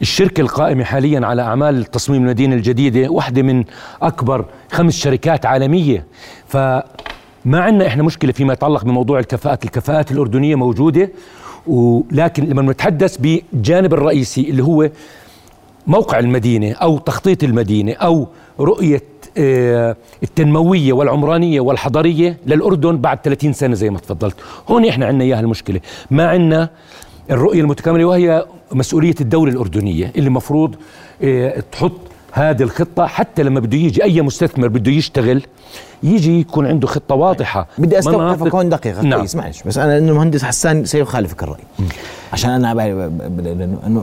الشركة 0.00 0.40
القائمة 0.40 0.84
حاليا 0.84 1.26
على 1.26 1.42
أعمال 1.42 1.84
تصميم 1.84 2.22
المدينة 2.22 2.54
الجديدة 2.56 3.08
واحدة 3.08 3.42
من 3.42 3.64
أكبر 4.02 4.44
خمس 4.72 4.96
شركات 4.96 5.46
عالمية. 5.46 6.06
فما 6.48 6.82
عندنا 7.44 7.86
إحنا 7.86 8.02
مشكلة 8.02 8.32
فيما 8.32 8.52
يتعلق 8.52 8.84
بموضوع 8.84 9.18
الكفاءات. 9.18 9.64
الكفاءات 9.64 10.12
الأردنية 10.12 10.54
موجودة 10.54 11.10
ولكن 11.66 12.44
لما 12.44 12.62
نتحدث 12.62 13.16
بالجانب 13.16 13.94
الرئيسي 13.94 14.50
اللي 14.50 14.62
هو 14.62 14.90
موقع 15.86 16.18
المدينة 16.18 16.72
أو 16.72 16.98
تخطيط 16.98 17.44
المدينة 17.44 17.92
أو 17.92 18.28
رؤية 18.60 19.02
آه، 19.38 19.96
التنموية 20.22 20.92
والعمرانية 20.92 21.60
والحضرية 21.60 22.36
للأردن 22.46 22.96
بعد 22.98 23.18
30 23.24 23.52
سنة 23.52 23.74
زي 23.74 23.90
ما 23.90 23.98
تفضلت. 23.98 24.36
هون 24.68 24.84
إحنا 24.86 25.06
عندنا 25.06 25.24
إياها 25.24 25.40
المشكلة. 25.40 25.80
ما 26.10 26.28
عندنا 26.28 26.70
الرؤية 27.30 27.60
المتكاملة 27.60 28.04
وهي 28.04 28.44
مسؤولية 28.74 29.14
الدولة 29.20 29.52
الأردنية 29.52 30.12
اللي 30.16 30.30
مفروض 30.30 30.74
آه، 31.22 31.62
تحط 31.72 31.92
هذه 32.32 32.62
الخطة 32.62 33.06
حتى 33.06 33.42
لما 33.42 33.60
بده 33.60 33.78
يجي 33.78 34.04
أي 34.04 34.22
مستثمر 34.22 34.68
بده 34.68 34.92
يشتغل 34.92 35.42
يجي 36.02 36.40
يكون 36.40 36.66
عنده 36.66 36.86
خطة 36.86 37.14
واضحة. 37.14 37.66
بدي 37.78 37.98
استوقفك 37.98 38.54
هون 38.54 38.68
دقيقه 38.68 39.02
نعم. 39.02 39.18
كويس 39.18 39.36
معلش. 39.36 39.62
بس 39.62 39.78
أنا 39.78 39.98
إنه 39.98 40.12
المهندس 40.12 40.44
حسان 40.44 40.84
سيخالفك 40.84 41.42
الرأي. 41.42 41.64
عشان 42.32 42.50
أنا 42.50 42.72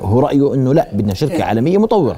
هو 0.03 0.19
رأيه 0.19 0.53
إنه 0.53 0.73
لا 0.73 0.87
بدنا 0.93 1.13
شركة 1.13 1.43
عالمية 1.43 1.77
مطورة. 1.77 2.17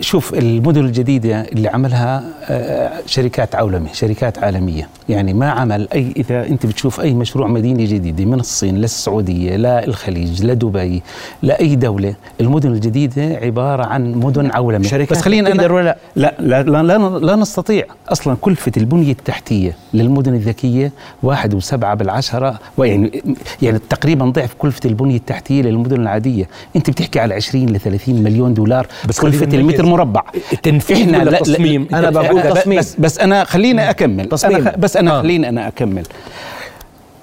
شوف 0.00 0.34
المدن 0.34 0.84
الجديدة 0.84 1.40
اللي 1.40 1.68
عملها 1.68 2.24
آه، 2.44 2.92
شركات 3.06 3.54
عولمة 3.54 3.92
شركات 3.92 4.38
عالمية. 4.38 4.88
يعني 5.08 5.34
ما 5.34 5.50
عمل 5.50 5.88
أي 5.94 6.12
إذا 6.16 6.46
أنت 6.46 6.66
بتشوف 6.66 7.00
أي 7.00 7.14
مشروع 7.14 7.46
مدينة 7.46 7.84
جديدة 7.84 8.24
من 8.24 8.40
الصين 8.40 8.78
للسعودية 8.78 9.56
للخليج 9.56 10.44
لدبي 10.44 11.02
لأي 11.42 11.76
دولة 11.76 12.14
المدن 12.40 12.72
الجديدة 12.72 13.22
عبارة 13.22 13.84
عن 13.84 14.12
مدن 14.12 14.50
عولمة 14.50 14.84
شركات 14.84 15.10
بس 15.10 15.22
خلينا 15.22 15.72
ولا 15.72 15.82
لا؟ 15.82 15.96
لا 16.16 16.62
لا, 16.62 16.82
لا, 16.82 17.18
لا 17.18 17.36
نستطيع. 17.36 17.84
أصلا 18.08 18.36
كلفة 18.40 18.72
البنية 18.80 19.12
التحتية 19.12 19.76
للمدن 19.94 20.34
الذكية 20.34 20.92
واحد 21.22 21.54
وسبعة 21.54 21.94
بالعشرة 21.94 22.58
ويعني 22.76 23.22
يعني 23.62 23.78
تقريبا 23.78 24.24
ضعف 24.26 24.54
كلفة 24.58 24.80
البنية 24.84 25.16
التحتية 25.16 25.62
للمدن 25.62 26.00
العادية 26.00 26.48
أنت 26.76 26.90
بتحكي 26.90 27.20
على 27.20 27.34
20 27.34 27.66
ل 27.66 27.80
30 27.80 28.14
مليون 28.22 28.54
دولار 28.54 28.86
بس 29.08 29.18
خلينا 29.18 29.38
كلفة. 29.40 29.56
المتر 29.58 29.86
مربع 29.86 30.22
التنفيذ 30.52 30.96
إحنا 31.00 31.18
ولا 31.18 31.24
لا- 31.24 31.30
لا- 31.30 31.38
التصميم؟ 31.40 31.88
أنا 31.94 32.10
بقول 32.10 32.42
تصميم. 32.42 32.78
بس 32.78 32.96
بس 32.98 33.18
أنا 33.18 33.44
خليني 33.44 33.90
أكمل 33.90 34.28
تصميم. 34.28 34.56
أنا 34.56 34.76
بس 34.76 34.96
أنا 34.96 35.18
آه. 35.18 35.22
خليني 35.22 35.48
أنا 35.48 35.68
أكمل 35.68 36.06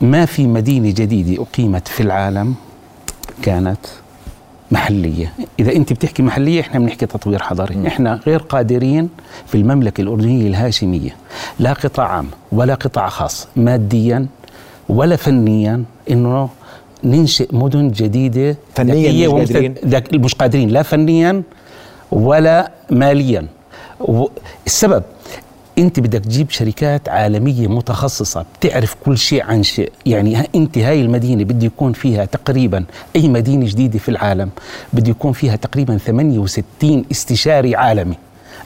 ما 0.01 0.25
في 0.25 0.47
مدينة 0.47 0.89
جديدة 0.89 1.43
أقيمت 1.43 1.87
في 1.87 2.03
العالم 2.03 2.55
كانت 3.41 3.77
محلية. 4.71 5.33
إذا 5.59 5.71
أنت 5.75 5.93
بتحكي 5.93 6.23
محلية 6.23 6.61
إحنا 6.61 6.79
بنحكي 6.79 7.05
تطوير 7.05 7.41
حضري 7.41 7.87
إحنا 7.87 8.19
غير 8.27 8.39
قادرين 8.39 9.09
في 9.47 9.55
المملكة 9.55 10.01
الأردنية 10.01 10.47
الهاشمية 10.47 11.15
لا 11.59 11.73
قطاع 11.73 12.07
عام 12.07 12.27
ولا 12.51 12.73
قطاع 12.73 13.09
خاص 13.09 13.47
ماديا 13.55 14.25
ولا 14.89 15.15
فنيا 15.15 15.83
إنه 16.11 16.49
ننشئ 17.03 17.55
مدن 17.55 17.91
جديدة 17.91 18.57
فنياً 18.75 19.11
مش 19.11 19.27
ومست- 19.33 19.53
قادرين؟ 19.53 19.73
ذك- 19.85 20.13
مش 20.13 20.35
قادرين 20.35 20.69
لا 20.69 20.83
فنيا 20.83 21.43
ولا 22.11 22.71
ماليا. 22.91 23.47
و- 23.99 24.27
السبب 24.65 25.03
انت 25.77 25.99
بدك 25.99 26.19
تجيب 26.19 26.49
شركات 26.49 27.09
عالمية 27.09 27.67
متخصصة 27.67 28.45
بتعرف 28.59 28.95
كل 29.05 29.17
شيء 29.17 29.43
عن 29.43 29.63
شيء. 29.63 29.91
يعني 30.05 30.49
انت 30.55 30.77
هاي 30.77 31.01
المدينة 31.01 31.43
بده 31.43 31.65
يكون 31.65 31.93
فيها 31.93 32.25
تقريبا 32.25 32.83
أي 33.15 33.27
مدينة 33.27 33.65
جديدة 33.65 33.99
في 33.99 34.09
العالم 34.09 34.49
بده 34.93 35.09
يكون 35.11 35.31
فيها 35.33 35.55
تقريبا 35.55 35.97
68 35.97 37.05
استشاري 37.11 37.75
عالمي. 37.75 38.15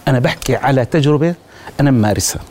أنا 0.07 0.19
بحكي 0.19 0.55
على 0.55 0.85
تجربة 0.85 1.33
أنا 1.79 1.91
ممارسها. 1.91 2.41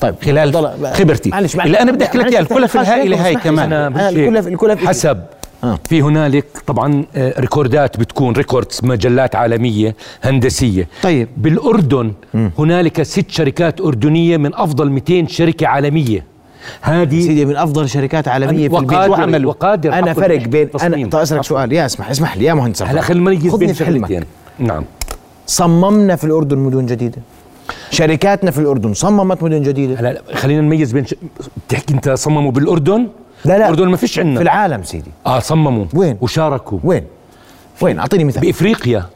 طيب 0.00 0.14
خلال. 0.24 0.52
خبرتي. 0.94 1.30
اللي 1.64 1.80
أنا 1.80 1.92
بدي 1.92 2.04
أحكي 2.04 2.18
لك 2.18 2.26
إياها 2.32 2.40
الكلف 2.40 2.76
الهائلة 2.76 3.26
هاي. 3.26 3.34
كمان. 3.34 3.72
الكلف 3.72 4.46
الكلف 4.46 4.86
حسب. 4.86 5.20
آه. 5.64 5.78
في 5.88 6.02
هنالك 6.02 6.44
طبعا 6.66 7.04
آه، 7.16 7.40
record 7.40 7.88
ات 7.88 7.96
بتكون 7.96 8.34
records 8.34 8.80
مجلات 8.82 9.36
عالمية 9.36 9.96
هندسية. 10.22 10.88
طيب. 11.02 11.28
بالأردن 11.36 12.12
هنالك 12.58 13.02
ست 13.02 13.30
شركات 13.30 13.80
أردنية 13.80 14.36
من 14.36 14.54
أفضل 14.54 14.90
200 14.90 15.26
شركة 15.26 15.66
عالمية. 15.66 16.24
هذه 16.80 17.20
سيدي 17.20 17.44
من 17.44 17.56
أفضل 17.56 17.88
شركات 17.88 18.28
عالمية 18.28 18.68
في 18.68 18.76
البيت. 18.76 18.92
وقادر 18.92 19.10
وعملوا 19.10 19.50
وقادر 19.50 19.92
أنا 19.92 20.12
فرق 20.12 20.42
بين. 20.42 20.68
أنا 20.82 21.08
طيب 21.08 21.14
أسألك 21.16 21.44
سؤال. 21.44 21.72
يا 21.72 21.86
اسمح 21.86 22.10
اسمح 22.10 22.36
لي 22.36 22.44
يا 22.44 22.54
مهندس 22.54 22.82
هلا. 22.82 23.00
خلينا 23.00 23.30
نميز 23.30 23.54
بين 23.54 23.72
في 23.72 23.84
حلمك. 23.84 24.08
شغلتين 24.08 24.28
نعم. 24.58 24.84
صممنا 25.46 26.16
في 26.16 26.24
الأردن 26.24 26.58
مدن 26.58 26.86
جديدة. 26.86 27.18
شركاتنا 27.90 28.50
في 28.50 28.58
الأردن 28.58 28.94
صممت 28.94 29.42
مدن 29.42 29.62
جديدة. 29.62 30.00
هلا 30.00 30.22
خلينا 30.34 30.60
نميز 30.60 30.92
بين 30.92 31.06
ش... 31.06 31.14
بتحكي 31.68 31.94
أنت 31.94 32.10
صمموا 32.10 32.50
بالأردن؟ 32.52 33.08
لا 33.44 33.50
لا. 33.52 33.56
الأردن 33.56 33.88
ما 33.88 33.96
فيش 33.96 34.18
عندنا. 34.18 34.36
في 34.36 34.42
العالم 34.42 34.82
سيدي. 34.82 35.10
آه 35.26 35.38
صمموا. 35.38 35.84
وين؟ 35.94 36.16
وشاركوا. 36.20 36.78
وين؟ 36.84 37.04
وين؟ 37.80 37.98
أعطيني 37.98 38.24
مثال. 38.24 38.40
بإفريقيا. 38.42 39.06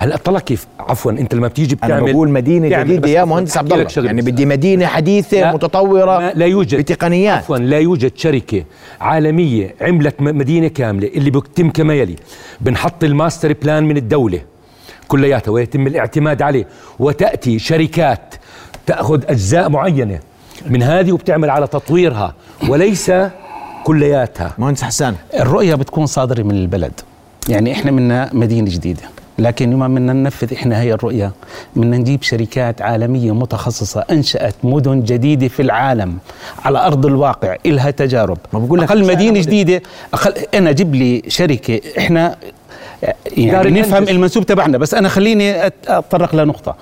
هلا 0.00 0.16
طلع 0.16 0.38
كيف؟ 0.38 0.66
عفوا 0.80 1.12
أنت 1.12 1.34
لما 1.34 1.48
بتيجي 1.48 1.76
أنا 1.84 1.94
بتعمل 1.96 2.12
بقول 2.12 2.28
مدينة 2.30 2.82
جديدة 2.82 3.08
يا 3.08 3.24
مهندس 3.24 3.56
عبد 3.58 3.72
الله. 3.72 3.86
يعني. 3.96 4.22
بدي 4.22 4.46
مدينة 4.46 4.86
حديثة 4.86 5.40
لا، 5.40 5.52
متطورة 5.52 6.18
ما 6.18 6.32
لا 6.34 6.46
يوجد. 6.46 6.78
بتقنيات. 6.78 7.38
عفوا 7.38 7.56
لا 7.58 7.78
يوجد 7.78 8.12
شركة 8.16 8.64
عالمية 9.00 9.74
عملت 9.80 10.20
م- 10.20 10.24
مدينة 10.38 10.68
كاملة 10.68 11.08
اللي 11.08 11.30
بتتم 11.30 11.70
كما 11.70 11.94
يلي. 11.94 12.16
بنحط 12.60 13.04
ال 13.04 13.11
master 13.11 13.52
plan 13.52 13.84
من 13.84 13.96
الدولة 13.96 14.40
كلياتها 15.08 15.52
ويتم 15.52 15.86
الاعتماد 15.86 16.42
عليه. 16.42 16.66
وتأتي 16.98 17.58
شركات 17.58 18.34
تأخذ 18.86 19.22
أجزاء 19.28 19.68
معينة 19.68 20.18
من 20.66 20.82
هذه 20.82 21.12
وبتعمل 21.12 21.50
على 21.50 21.66
تطويرها. 21.66 22.34
وليس 22.68 23.12
كلياتها. 23.86 24.52
مهندس 24.58 24.82
حسان. 24.82 25.14
الرؤية 25.34 25.74
بتكون 25.74 26.06
صادرة 26.06 26.42
من 26.42 26.50
البلد. 26.50 26.92
يعني 27.48 27.72
إحنا 27.72 27.90
منا 27.90 28.30
مدينة 28.32 28.70
جديدة. 28.70 29.02
لكن 29.38 29.72
يوم 29.72 29.94
بدنا 29.94 30.12
ننفذ 30.12 30.52
إحنا 30.52 30.80
هي 30.80 30.92
الرؤية 30.92 31.32
بدنا 31.76 31.96
نجيب 31.96 32.22
شركات 32.22 32.82
عالمية 32.82 33.34
متخصصة 33.34 34.04
أنشأت 34.10 34.54
مدن 34.62 35.00
جديدة 35.02 35.48
في 35.48 35.62
العالم 35.62 36.18
على 36.64 36.86
أرض 36.86 37.06
الواقع 37.06 37.56
إلها 37.66 37.90
تجارب. 37.90 38.38
ما 38.52 38.58
بقول 38.58 38.80
لك 38.80 38.90
أقل 38.90 39.06
مدينة 39.06 39.30
أنا 39.30 39.40
جديدة 39.40 39.82
أقل 40.14 40.34
أنا 40.54 40.72
جيب 40.72 40.94
لي 40.94 41.22
شركة 41.28 41.80
إحنا 41.98 42.36
يعني 43.36 43.80
نفهم 43.80 44.02
المنسوب 44.02 44.46
تبعنا. 44.46 44.78
بس 44.78 44.94
أنا 44.94 45.08
خليني 45.08 45.66
أتطرق 45.66 46.34
لنقطة. 46.34 46.76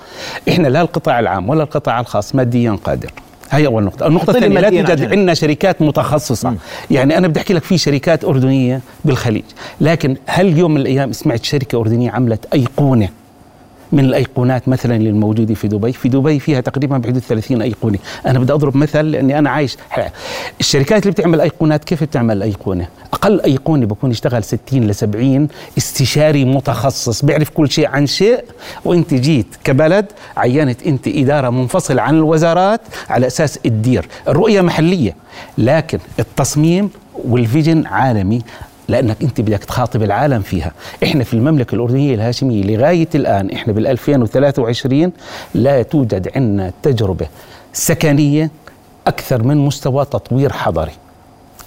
إحنا 0.49 0.67
لا 0.67 0.81
القطاع 0.81 1.19
العام 1.19 1.49
ولا 1.49 1.63
القطاع 1.63 1.99
الخاص 1.99 2.35
ماديا 2.35 2.77
قادر. 2.83 3.11
هي 3.51 3.67
أول 3.67 3.83
نقطة 3.83 4.07
النقطة 4.07 4.31
الثانية 4.31 4.59
لا 4.59 4.69
توجد. 4.69 5.01
عندنا 5.11 5.33
شركات 5.33 5.81
متخصصة 5.81 6.49
م. 6.49 6.57
يعني 6.91 7.17
أنا 7.17 7.27
بدي 7.27 7.39
أحكي 7.39 7.53
لك 7.53 7.63
في 7.63 7.77
شركات 7.77 8.23
أردنية 8.23 8.81
بالخليج 9.05 9.43
لكن 9.81 10.15
هل 10.25 10.57
يوم 10.57 10.71
من 10.73 10.81
الأيام 10.81 11.11
سمعت 11.11 11.43
شركة 11.43 11.79
أردنية 11.79 12.11
عملت 12.11 12.45
أيقونة 12.53 13.09
من 13.95 14.05
الأيقونات 14.05 14.67
مثلا 14.69 14.95
اللي 14.95 15.09
الموجوده 15.09 15.53
في 15.53 15.67
دبي، 15.67 15.91
في 15.93 16.09
دبي 16.09 16.39
فيها 16.39 16.61
تقريبا 16.61 16.97
بحدود 16.97 17.21
30 17.21 17.61
أيقونة، 17.61 17.97
أنا 18.25 18.39
بدي 18.39 18.53
أضرب 18.53 18.77
مثل 18.77 19.05
لأني 19.11 19.39
أنا 19.39 19.49
عايش 19.49 19.77
ح- 19.89 20.11
الشركات 20.59 21.01
اللي 21.03 21.11
بتعمل 21.11 21.41
أيقونات 21.41 21.83
كيف 21.83 22.03
بتعمل 22.03 22.43
أيقونة؟ 22.43 22.87
أقل 23.13 23.41
أيقونة 23.41 23.85
بكون 23.85 24.11
يشتغل 24.11 24.43
60 24.43 24.87
ل 24.87 24.95
70 24.95 25.47
استشاري 25.77 26.45
متخصص 26.45 27.25
بيعرف 27.25 27.49
كل 27.49 27.71
شيء 27.71 27.87
عن 27.87 28.07
شيء. 28.07 28.43
وأنت 28.85 29.13
جيت 29.13 29.47
كبلد 29.63 30.05
عينت 30.37 30.83
أنت 30.83 31.07
إدارة 31.07 31.49
منفصلة 31.49 32.01
عن 32.01 32.15
الوزارات 32.15 32.81
على 33.09 33.27
أساس 33.27 33.53
تدير، 33.53 34.07
الرؤية 34.27 34.61
محلية 34.61 35.15
لكن 35.57 35.99
التصميم 36.19 36.89
والفيجن 37.13 37.85
عالمي. 37.85 38.41
لأنك 38.89 39.17
أنت 39.21 39.41
بدك 39.41 39.63
تخاطب 39.63 40.03
العالم 40.03 40.41
فيها. 40.41 40.71
إحنا 41.03 41.23
في 41.23 41.33
المملكة 41.33 41.75
الأردنية 41.75 42.15
الهاشمية 42.15 42.63
لغاية 42.63 43.07
الآن 43.15 43.49
إحنا 43.51 43.73
بال 43.73 43.87
2023 43.87 45.11
لا 45.53 45.81
توجد 45.81 46.31
عندنا 46.35 46.71
تجربة 46.83 47.27
سكنية 47.73 48.51
أكثر 49.07 49.43
من 49.43 49.57
مستوى 49.57 50.05
تطوير 50.05 50.51
حضري. 50.53 50.91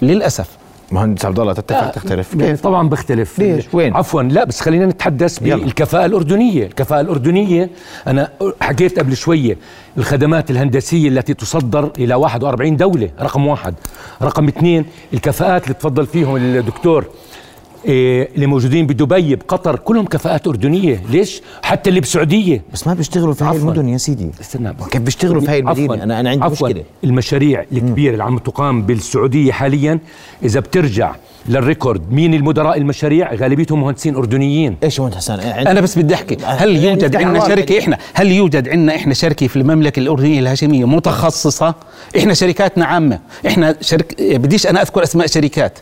للأسف. 0.01 0.47
مهندس 0.93 1.25
عبد 1.25 1.39
الله 1.39 1.53
تتفق؟ 1.53 1.91
تختلف؟ 1.91 2.35
كيف 2.35 2.61
طبعا 2.61 2.89
بختلف. 2.89 3.39
ليش؟ 3.39 3.65
وين؟ 3.73 3.93
عفوا 3.95 4.21
لا 4.23 4.43
بس 4.43 4.61
خلينا 4.61 4.85
نتحدث. 4.85 5.39
بالكفاءة 5.39 6.05
الأردنية. 6.05 6.65
الكفاءة 6.65 7.01
الأردنية 7.01 7.69
أنا 8.07 8.29
حكيت 8.61 8.99
قبل 8.99 9.15
شوية 9.17 9.57
الخدمات 9.97 10.51
الهندسية 10.51 11.09
التي 11.09 11.33
تصدر 11.33 11.91
إلى 11.97 12.15
41 12.15 12.77
دولة 12.77 13.09
رقم 13.21 13.47
واحد. 13.47 13.73
رقم 14.21 14.47
اثنين 14.47 14.85
الكفاءات 15.13 15.63
اللي 15.63 15.73
تفضل 15.73 16.05
فيهم 16.05 16.35
الدكتور. 16.35 17.05
اللي 17.85 18.47
موجودين 18.47 18.87
بدبي 18.87 19.35
بقطر 19.35 19.75
كلهم 19.75 20.05
كفاءات 20.05 20.47
أردنية. 20.47 21.03
ليش؟ 21.09 21.41
حتى 21.63 21.89
اللي 21.89 21.99
بسعودية. 21.99 22.61
بس 22.73 22.87
ما 22.87 22.93
بيشتغلوا 22.93 23.33
في 23.33 23.43
هاي. 23.43 23.57
المدن 23.57 23.89
يا 23.89 23.97
سيدي. 23.97 24.31
استنى. 24.41 24.73
كيف 24.91 25.01
بيشتغلوا 25.01 25.41
في 25.41 25.51
هاي 25.51 25.59
المدينة؟ 25.59 25.93
عفواً. 25.93 26.03
أنا 26.03 26.19
أنا 26.19 26.29
عندي 26.29 26.43
عفواً. 26.45 26.67
مشكلة. 26.69 26.83
المشاريع 27.03 27.65
الكبيرة 27.71 28.13
اللي 28.13 28.23
عم 28.23 28.37
تقام 28.37 28.81
بالسعودية 28.81 29.51
حاليا 29.51 29.99
إذا 30.43 30.59
بترجع 30.59 31.15
للريكورد 31.49 32.13
مين 32.13 32.33
المدراء 32.33 32.77
المشاريع؟ 32.77 33.33
غالبيتهم 33.33 33.81
مهندسين 33.81 34.15
أردنيين. 34.15 34.75
إيش 34.83 34.99
مهندس؟ 34.99 35.17
حسان 35.17 35.39
أنا 35.39 35.81
بس 35.81 35.97
بدي 35.97 36.13
أحكي. 36.13 36.37
هل 36.43 36.75
يوجد 36.83 37.15
عندنا 37.15 37.47
شركة. 37.47 37.79
إحنا 37.79 37.97
هل 38.13 38.31
يوجد 38.31 38.69
عندنا 38.69 38.95
إحنا 38.95 39.13
شركة 39.13 39.47
في 39.47 39.55
المملكة 39.55 39.99
الأردنية 39.99 40.39
الهاشمية 40.39 40.85
متخصصة؟ 40.85 41.75
إحنا 42.17 42.33
شركاتنا 42.33 42.85
عامة. 42.85 43.19
إحنا 43.47 43.75
شرك 43.81 44.15
بديش 44.19 44.67
أنا 44.67 44.81
أذكر 44.81 45.03
أسماء 45.03 45.27
شركات. 45.27 45.79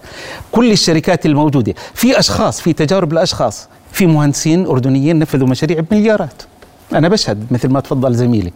كل 0.51 0.71
الشركات 0.71 1.25
الموجودة. 1.25 1.73
في 1.93 2.19
أشخاص 2.19 2.61
في 2.61 2.73
تجارب 2.73 3.13
لاشخاص 3.13 3.67
في 3.91 4.05
مهندسين 4.05 4.65
أردنيين 4.65 5.19
نفذوا 5.19 5.47
مشاريع 5.47 5.79
بمليارات. 5.79 6.43
أنا 6.93 7.09
بشهد 7.09 7.47
مثل 7.51 7.69
ما 7.69 7.79
تفضل 7.79 8.13
زميلي. 8.13 8.51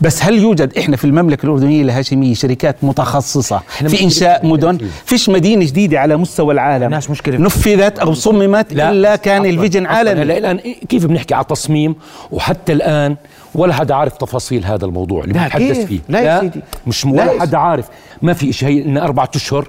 بس 0.00 0.22
هل 0.22 0.38
يوجد 0.38 0.78
إحنا 0.78 0.96
في 0.96 1.04
المملكة 1.04 1.46
الأردنية 1.46 1.82
الهاشمية 1.82 2.34
شركات 2.34 2.76
متخصصة 2.82 3.60
في 3.68 4.04
إنشاء 4.04 4.46
مدن؟ 4.46 4.78
فيش 5.04 5.28
مدينة 5.28 5.64
جديدة 5.64 6.00
على 6.00 6.16
مستوى 6.16 6.54
العالم؟ 6.54 7.00
مشكلة. 7.10 7.36
نفذت 7.38 7.98
أو 7.98 8.14
صممت 8.14 8.72
إلا 8.72 9.16
كان. 9.16 9.46
الفيجن. 9.46 9.86
عالمي. 9.86 10.22
هلا 10.22 10.38
الآن 10.38 10.58
كيف 10.88 11.06
بنحكي 11.06 11.34
على 11.34 11.44
تصميم 11.44 11.94
وحتى 12.30 12.72
الآن 12.72 13.16
ولا 13.54 13.74
حدا 13.74 13.94
عارف 13.94 14.16
تفاصيل 14.16 14.64
هذا 14.64 14.84
الموضوع 14.84 15.24
اللي 15.24 15.34
لا، 15.34 15.42
بنتحدث؟ 15.42 15.86
فيه. 15.86 16.00
لا 16.08 16.20
يا 16.20 16.40
سيدي. 16.40 16.60
مش 16.86 17.06
لا 17.06 17.12
ولا 17.12 17.40
حدا 17.40 17.58
عارف. 17.58 17.84
ما 18.22 18.32
في 18.32 18.52
شيء 18.52 18.68
هي 18.68 18.80
لنا 18.82 19.04
أربعة 19.04 19.30
أشهر 19.36 19.68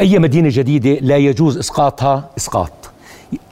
أي 0.00 0.18
مدينة 0.18 0.48
جديدة 0.52 0.90
لا 1.00 1.16
يجوز 1.16 1.58
إسقاطها 1.58 2.30
إسقاط 2.38 2.72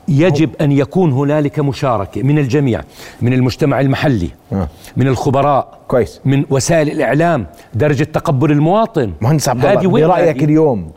يجب 0.09 0.51
أن 0.61 0.73
يكون 0.73 1.13
هنالك 1.13 1.59
مشاركة 1.59 2.23
من 2.23 2.39
الجميع 2.39 2.83
من 3.23 3.33
المجتمع 3.33 3.81
المحلي 3.81 4.31
آه. 4.53 4.69
من 4.97 5.09
الخبراء 5.09 5.79
كويس. 5.89 6.21
من 6.25 6.45
وسائل 6.51 6.91
الإعلام 6.91 7.47
درجة 7.75 8.05
تقبل 8.05 8.51
المواطن 8.51 9.13
مهندس 9.21 9.49
عبد 9.49 9.65
الله 9.65 9.73
هذه؟ 9.73 10.45
اليوم 10.45 10.91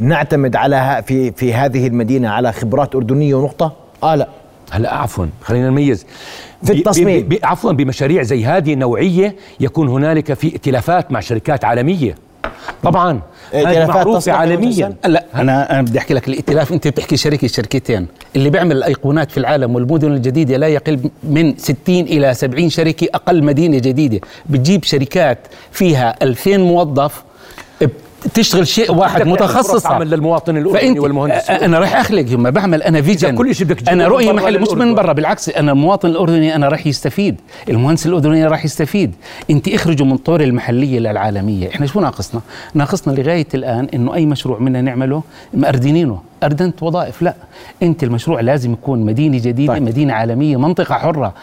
نعتمد 0.00 0.56
على 0.56 1.02
في 1.06 1.32
في 1.32 1.54
هذه 1.54 1.86
المدينة 1.86 2.28
على 2.28 2.52
خبرات 2.52 2.94
أردنية 2.94 3.34
ونقطة 3.34 3.72
آه 4.02 4.14
لا 4.14 4.28
هلا 4.70 4.94
عفوا 4.94 5.26
خلينا 5.42 5.70
نميز 5.70 6.06
في 6.62 6.72
التصميم. 6.72 7.28
عفوا 7.42 7.72
بمشاريع 7.72 8.22
زي 8.22 8.44
هذه 8.44 8.74
نوعية 8.74 9.36
يكون 9.60 9.88
هنالك 9.88 10.32
في 10.34 10.46
ائتلافات 10.46 11.12
مع 11.12 11.20
شركات 11.20 11.64
عالمية 11.64 12.14
طبعا. 12.82 13.20
تصلح 13.52 14.28
يا 14.28 14.32
عالميا؟ 14.32 14.94
لا. 15.06 15.24
أنا 15.34 15.70
أنا 15.72 15.82
بدي 15.82 15.98
أحكي 15.98 16.14
لك 16.14 16.28
الائتلاف 16.28 16.72
أنت 16.72 16.88
بتحكي 16.88 17.16
شركة 17.16 17.46
شركتين. 17.48 18.06
اللي 18.36 18.50
بيعمل 18.50 18.76
الأيقونات 18.76 19.30
في 19.30 19.38
العالم 19.38 19.74
والمدن 19.74 20.12
الجديدة 20.12 20.56
لا 20.56 20.68
يقل 20.68 21.00
من 21.22 21.56
60 21.58 21.76
إلى 21.88 22.34
70 22.34 22.68
شركة 22.70 23.06
أقل 23.14 23.44
مدينة 23.44 23.78
جديدة. 23.78 24.20
بتجيب 24.46 24.84
شركات 24.84 25.38
فيها 25.72 26.14
2000 26.22 26.56
موظف 26.58 27.22
بتشتغل 28.26 28.66
شيء 28.66 28.92
واحد 28.94 29.26
متخصص 29.26 29.86
عمل 29.86 30.10
للمواطن 30.10 30.56
الأردني 30.56 30.80
فانت 30.80 30.98
والمهندس 30.98 31.50
أنا 31.50 31.78
راح 31.78 31.96
أخلق 31.96 32.32
ما 32.32 32.50
بعمل 32.50 32.82
أنا 32.82 33.02
فيجن. 33.02 33.34
كل 33.34 33.54
شيء 33.54 33.66
بدك 33.66 33.88
أنا 33.88 34.08
رؤيه 34.08 34.26
برا 34.26 34.36
محلي 34.36 34.58
مش 34.58 34.68
من. 34.68 34.94
برا 34.94 35.12
بالعكس 35.12 35.48
أنا 35.48 35.72
المواطن 35.72 36.08
الأردني 36.08 36.54
أنا 36.54 36.68
راح 36.68 36.86
يستفيد. 36.86 37.40
المهندس 37.68 38.06
الأردني 38.06 38.46
راح 38.46 38.64
يستفيد. 38.64 39.14
أنت 39.50 39.68
اخرجوا 39.68 40.06
من 40.06 40.16
طور 40.16 40.40
المحلية 40.40 40.98
للعالمية. 40.98 41.68
إحنا 41.68 41.86
شو 41.86 42.00
ناقصنا؟ 42.00 42.40
ناقصنا 42.74 43.12
لغاية 43.12 43.46
الآن 43.54 43.88
إنه 43.94 44.14
أي 44.14 44.26
مشروع 44.26 44.58
منا 44.58 44.80
نعمله 44.82 45.22
مأردنينه. 45.54 46.20
أردنت 46.42 46.82
وظائف؟ 46.82 47.22
لا. 47.22 47.34
أنت 47.82 48.02
المشروع 48.04 48.40
لازم 48.40 48.72
يكون 48.72 49.00
مدينة 49.00 49.38
جديدة 49.38 49.72
طيب. 49.72 49.82
مدينة 49.82 50.12
عالمية 50.14 50.56
منطقة 50.56 50.94
حرة. 50.94 51.34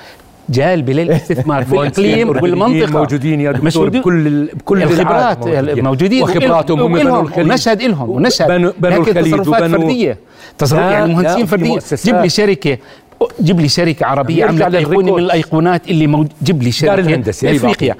جالبة 0.49 0.93
للاستثمار 0.93 1.63
في 1.65 1.73
الإقليم 1.73 2.29
والمنطقة 2.29 2.91
موجودين 2.91 3.41
يا 3.41 3.51
دكتور. 3.51 3.89
بكل 3.89 4.45
بكل 4.53 4.83
الخبرات 4.83 5.47
موجودين. 5.77 6.23
وخبراتهم 6.23 6.79
هم 6.81 6.93
بنوا 6.93 7.21
الخليج. 7.21 7.47
ونشهد 7.51 7.81
إلهم 7.81 8.09
ونشهد 8.09 8.73
بنوا 8.79 8.97
الخليج 8.99 9.33
تصرفات 9.33 9.61
وبنوا 9.61 9.79
فردية. 9.79 10.17
تصرف 10.57 10.79
لا، 10.79 10.91
يعني 10.91 11.13
مهندسين 11.13 11.67
مؤسسات. 11.67 12.05
جيب 12.05 12.15
لي 12.21 12.29
شركة. 12.29 12.77
جيب 13.41 13.59
لي 13.59 13.67
شركة 13.67 14.05
عربية 14.05 14.43
يرجع 14.45 14.65
عملت 14.65 14.75
أيقونة 14.75 14.97
للريكورد. 14.97 15.13
من 15.13 15.25
الأيقونات 15.25 15.89
اللي 15.89 16.07
موج... 16.07 16.27
جيب 16.43 16.63
لي 16.63 16.71
شركة 16.71 16.93
الهندسة، 16.93 17.49
أي 17.49 17.55
إفريقيا. 17.55 17.95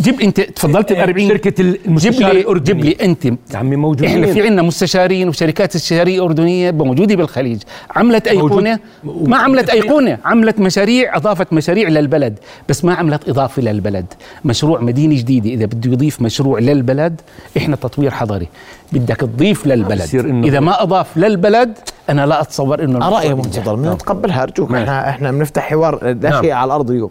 جيب 0.00 0.20
أنت 0.20 0.40
تفضلت 0.40 0.92
ب 0.92 0.96
40 0.96 1.28
شركة 1.28 1.60
المستشار 1.60 2.30
الأردني. 2.30 2.82
جيب 2.82 2.84
لي 2.84 3.04
أنت. 3.04 3.24
يا 3.24 3.32
عمي 3.54 3.76
موجودين. 3.76 4.08
إحنا 4.08 4.32
في 4.32 4.42
عندنا 4.42 4.62
مستشارين 4.62 5.28
وشركات 5.28 5.74
استشارية 5.74 6.24
أردنية 6.24 6.70
موجودة 6.70 7.16
بالخليج. 7.16 7.62
عملت 7.96 8.28
أيقونة. 8.28 8.78
موجود. 9.04 9.28
ما 9.28 9.36
عملت 9.36 9.70
أيقونة. 9.70 10.18
عملت 10.24 10.58
مشاريع 10.58 11.16
أضافت 11.16 11.52
مشاريع 11.52 11.88
للبلد. 11.88 12.38
بس 12.68 12.84
ما 12.84 12.94
عملت 12.94 13.28
إضافة 13.28 13.62
للبلد. 13.62 14.06
مشروع 14.44 14.80
مدينة 14.80 15.16
جديدة. 15.16 15.50
إذا 15.50 15.66
بده 15.66 15.92
يضيف 15.92 16.22
مشروع 16.22 16.58
للبلد 16.58 17.20
إحنا 17.56 17.76
تطوير 17.76 18.10
حضري. 18.10 18.48
بدك 18.92 19.16
تضيف 19.16 19.66
للبلد. 19.66 20.44
إذا 20.44 20.60
ما 20.60 20.82
أضاف 20.82 21.16
للبلد 21.16 21.78
أنا 22.10 22.26
لا 22.26 22.40
أتصور 22.40 22.84
إنه 22.84 23.20
ينجح. 23.22 23.58
عبد 23.58 23.68
الله 23.68 23.94
نتقبلها 23.94 24.42
ارجوك 24.42 24.70
نعم. 24.70 24.82
إحنا 24.82 25.08
إحنا 25.08 25.30
بنفتح 25.32 25.70
حوار 25.70 26.04
لا 26.04 26.30
نعم. 26.30 26.42
شيء 26.42 26.52
على 26.52 26.66
الأرض 26.66 26.90
اليوم. 26.90 27.10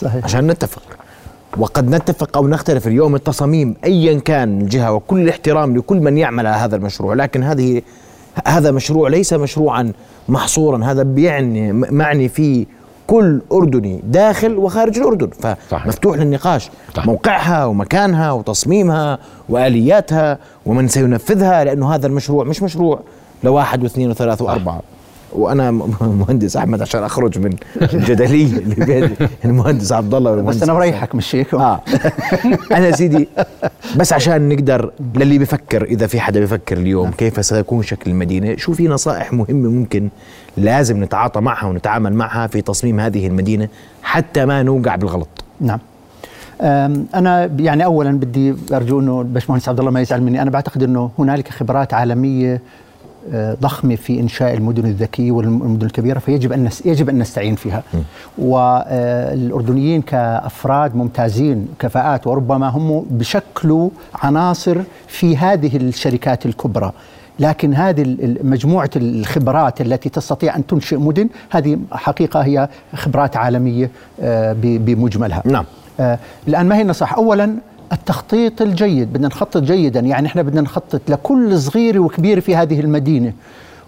صحيح. 0.00 0.24
عشان 0.24 0.46
نتفق. 0.46 0.82
وقد 1.58 1.90
نتفق 1.90 2.36
أو 2.36 2.48
نختلف 2.48 2.86
اليوم 2.86 3.14
التصاميم 3.14 3.74
ايا 3.84 4.18
كان 4.18 4.60
الجهة 4.60 4.92
وكل 4.92 5.20
الاحترام 5.20 5.76
لكل 5.76 5.96
من 5.96 6.18
يعمل 6.18 6.46
على 6.46 6.56
هذا 6.56 6.76
المشروع. 6.76 7.14
لكن 7.14 7.42
هذه 7.42 7.82
هذا 8.46 8.70
مشروع 8.70 9.08
ليس 9.08 9.32
مشروعا 9.32 9.92
محصورا. 10.28 10.84
هذا 10.84 11.02
بيعني 11.02 11.72
معني 11.72 12.28
فيه 12.28 12.66
كل 13.06 13.40
أردني 13.52 14.00
داخل 14.04 14.56
وخارج 14.56 14.98
الأردن. 14.98 15.30
فمفتوح 15.70 16.16
للنقاش. 16.16 16.70
صح. 16.94 17.06
موقعها 17.06 17.64
ومكانها 17.64 18.32
وتصميمها 18.32 19.18
وآلياتها 19.48 20.38
ومن 20.66 20.88
سينفذها 20.88 21.64
لأنه 21.64 21.94
هذا 21.94 22.06
المشروع 22.06 22.44
مش 22.44 22.62
مشروع 22.62 23.00
لواحد 23.44 23.82
واثنين 23.82 24.10
وثلاث 24.10 24.42
وأربعة. 24.42 24.82
وأنا 25.32 25.70
مهندس 26.00 26.56
أحمد 26.56 26.82
عشان 26.82 27.02
أخرج 27.02 27.38
من 27.38 27.56
الجدليه 27.94 28.58
اللي 28.58 28.86
بين 28.86 29.16
المهندس 29.44 29.92
عبد 29.92 30.14
الله 30.14 30.34
بس 30.34 30.62
أنا 30.62 30.74
بريحك 30.74 31.14
مش 31.14 31.34
هيك؟ 31.34 31.54
آه. 31.54 31.80
أنا 32.76 32.90
سيدي 32.90 33.28
بس 33.96 34.12
عشان 34.12 34.48
نقدر 34.48 34.90
للي 35.14 35.38
بفكر 35.38 35.84
إذا 35.84 36.06
في 36.06 36.20
حدا 36.20 36.40
بفكر 36.40 36.76
اليوم 36.76 37.10
كيف 37.10 37.44
سيكون 37.44 37.82
شكل 37.82 38.10
المدينة 38.10 38.56
شو 38.56 38.72
في 38.72 38.88
نصائح 38.88 39.32
مهمة 39.32 39.68
ممكن 39.68 40.08
لازم 40.56 41.04
نتعاطى 41.04 41.40
معها 41.40 41.66
ونتعامل 41.66 42.14
معها 42.14 42.46
في 42.46 42.62
تصميم 42.62 43.00
هذه 43.00 43.26
المدينة 43.26 43.68
حتى 44.02 44.44
ما 44.44 44.62
نوقع 44.62 44.96
بالغلط. 44.96 45.28
نعم. 45.60 45.78
أنا 47.14 47.50
يعني 47.58 47.84
اولا 47.84 48.18
بدي 48.18 48.54
أرجو 48.72 49.00
إنه 49.00 49.20
الباشمهندس 49.20 49.68
عبد 49.68 49.78
الله 49.78 49.90
ما 49.90 50.00
يزعل 50.00 50.22
مني. 50.22 50.42
أنا 50.42 50.50
بعتقد 50.50 50.82
إنه 50.82 51.10
هنالك 51.18 51.48
خبرات 51.48 51.94
عالمية 51.94 52.54
آه، 52.54 52.60
ضخمة 53.34 53.96
في 53.96 54.20
إنشاء 54.20 54.54
المدن 54.54 54.84
الذكية 54.84 55.30
والمدن 55.32 55.86
الكبيرة 55.86 56.18
فيجب 56.18 56.52
أن 56.52 56.70
يجب 56.84 57.08
أن 57.08 57.18
نستعين 57.18 57.54
فيها. 57.54 57.82
والاردنيين 58.38 60.02
كأفراد 60.02 60.96
ممتازين 60.96 61.68
كفاءات 61.78 62.26
وربما 62.26 62.68
هم 62.68 63.06
بشكلوا 63.10 63.90
عناصر 64.14 64.76
في 65.06 65.36
هذه 65.36 65.76
الشركات 65.76 66.46
الكبرى. 66.46 66.92
لكن 67.38 67.74
هذه 67.74 68.16
مجموعة 68.42 68.90
الخبرات 68.96 69.80
التي 69.80 70.08
تستطيع 70.08 70.56
أن 70.56 70.66
تنشئ 70.66 70.96
مدن 70.96 71.28
هذه 71.50 71.78
حقيقة 71.92 72.40
هي 72.40 72.68
خبرات 72.94 73.36
عالمية 73.36 73.90
آه، 74.20 74.56
بمجملها. 74.60 75.42
نعم. 75.44 75.64
آه 76.00 76.18
الان 76.48 76.66
ما 76.66 76.76
هي 76.76 76.82
النصائح؟ 76.82 77.14
اولا 77.14 77.56
التخطيط 77.92 78.62
الجيد 78.62 79.12
بدنا 79.12 79.28
نخطط 79.28 79.62
جيدا 79.62 80.00
يعني 80.00 80.26
إحنا 80.26 80.42
بدنا 80.42 80.60
نخطط 80.60 81.00
لكل 81.08 81.58
صغيره 81.58 81.98
وكبيره 81.98 82.40
في 82.40 82.56
هذه 82.56 82.80
المدينة. 82.80 83.32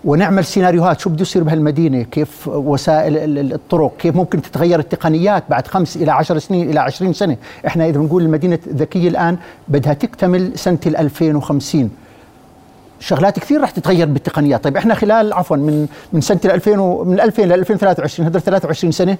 ونعمل 0.05 0.45
سيناريوهات 0.45 1.01
شو 1.01 1.11
بده 1.11 1.23
يصير 1.23 1.43
بهالمدينة؟ 1.43 2.03
كيف 2.03 2.49
وسائل 2.49 3.53
الطرق؟ 3.53 3.97
كيف 3.99 4.17
ممكن 4.17 4.43
تتغير 4.43 4.79
التقنيات 4.79 5.45
بعد 5.51 5.67
خمس 5.67 5.97
إلى 5.97 6.13
عشر 6.13 6.39
سنين 6.39 6.71
إلى 6.71 6.81
عشرين 6.81 7.13
سنة؟ 7.13 7.37
إحنا 7.67 7.89
إذا 7.89 7.99
بنقول 7.99 8.23
المدينة 8.23 8.59
الذكية 8.67 9.09
الآن 9.09 9.37
بدها 9.69 9.93
تكتمل 9.93 10.59
سنة 10.59 10.79
2050 10.87 11.91
شغلات 13.01 13.39
كثير 13.39 13.61
رح 13.61 13.71
تتغير 13.71 14.07
بالتقنيات. 14.07 14.65
طيب 14.65 14.77
إحنا 14.77 14.95
خلال 14.95 15.33
عفوا 15.33 15.57
من 15.57 15.87
من 16.13 16.21
سنة 16.21 16.41
2000 16.45 17.05
من 17.05 17.21
2000 17.21 17.43
ل 17.43 17.53
2023 17.53 18.29
هذول 18.29 18.41
23 18.43 18.93
سنة 18.93 19.17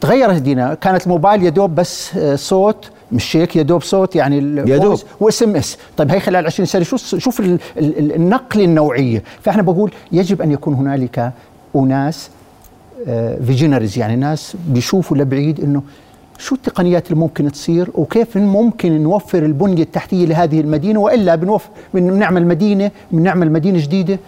تغيرت 0.00 0.36
الدنيا 0.36 0.74
كانت 0.74 1.06
الموبايل 1.06 1.42
يا 1.42 1.50
دوب 1.50 1.74
بس 1.74 2.16
آه، 2.16 2.36
صوت 2.36 2.90
مش 3.12 3.36
هيك؟ 3.36 3.56
يا 3.56 3.62
دوب 3.62 3.82
صوت 3.82 4.16
يعني 4.16 4.36
يا 4.70 4.76
دوب. 4.78 4.98
و 5.20 5.42
SMS 5.42 5.78
طيب 5.96 6.10
هي 6.10 6.20
خلال 6.20 6.46
20 6.46 6.66
سنه 6.66 6.82
شو 6.82 6.96
شوف 6.96 7.42
النقله 7.78 8.64
النوعية. 8.64 9.22
فإحنا 9.42 9.62
بقول 9.62 9.92
يجب 10.12 10.42
أن 10.42 10.52
يكون 10.52 10.74
هنالك 10.74 11.32
أناس 11.76 12.30
فيجنريز 13.46 13.96
آه، 13.98 14.00
يعني 14.00 14.16
ناس 14.16 14.56
بيشوفوا 14.68 15.16
لبعيد 15.16 15.60
إنه 15.60 15.82
شو 16.38 16.54
التقنيات 16.54 17.06
اللي 17.10 17.20
ممكن 17.20 17.52
تصير 17.52 17.90
وكيف 17.94 18.36
ممكن 18.36 19.02
نوفر 19.02 19.38
البنية 19.46 19.82
التحتية 19.82 20.26
لهذه 20.26 20.60
المدينة 20.60 21.00
وإلا 21.00 21.34
بنوفر 21.34 21.68
بنعمل 21.94 22.46
مدينة 22.46 22.90
بنعمل 23.12 23.52
مدينة 23.52 23.78
جديدة. 23.80 24.18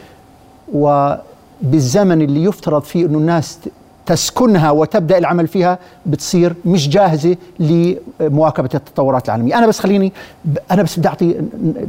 وبالزمن 0.72 2.22
اللي 2.22 2.44
يفترض 2.44 2.82
فيه 2.82 3.06
أنه 3.06 3.18
الناس 3.18 3.58
تسكنها 4.06 4.70
وتبدأ 4.70 5.18
العمل 5.18 5.48
فيها 5.48 5.78
بتصير 6.06 6.54
مش 6.64 6.88
جاهزة 6.88 7.36
لمواكبة 7.58 8.70
التطورات 8.74 9.26
العالمية، 9.26 9.58
أنا 9.58 9.66
بس 9.66 9.80
خليني 9.80 10.12
أنا 10.70 10.82
بس 10.82 10.98
بدي 10.98 11.08
أعطي 11.08 11.36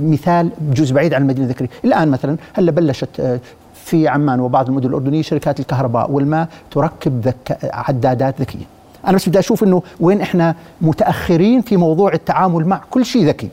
مثال 0.02 0.50
بجزء 0.60 0.94
بعيد 0.94 1.14
عن 1.14 1.22
المدينة 1.22 1.46
الذكرية، 1.46 1.70
الآن 1.86 2.12
مثلا 2.12 2.38
هلأ 2.54 2.72
بلشت 2.72 3.20
آه، 3.20 3.40
في 3.74 4.08
عمان 4.08 4.40
وبعض 4.40 4.68
المدن 4.68 4.90
الأردنية 4.90 5.22
شركات 5.22 5.60
الكهرباء 5.60 6.12
والماء 6.12 6.48
تركب 6.72 7.22
ذك 7.28 7.58
عدادات 7.64 8.42
ذكية. 8.42 8.66
أنا 9.08 9.16
بس 9.16 9.30
بدي 9.30 9.40
أشوف 9.40 9.64
إنه 9.64 9.84
وين 10.00 10.22
إحنا 10.22 10.56
متأخرين 10.82 11.62
في 11.62 11.78
موضوع 11.78 12.14
التعامل 12.14 12.68
مع 12.68 12.82
كل 12.92 13.06
شيء 13.06 13.28
ذكي. 13.28 13.50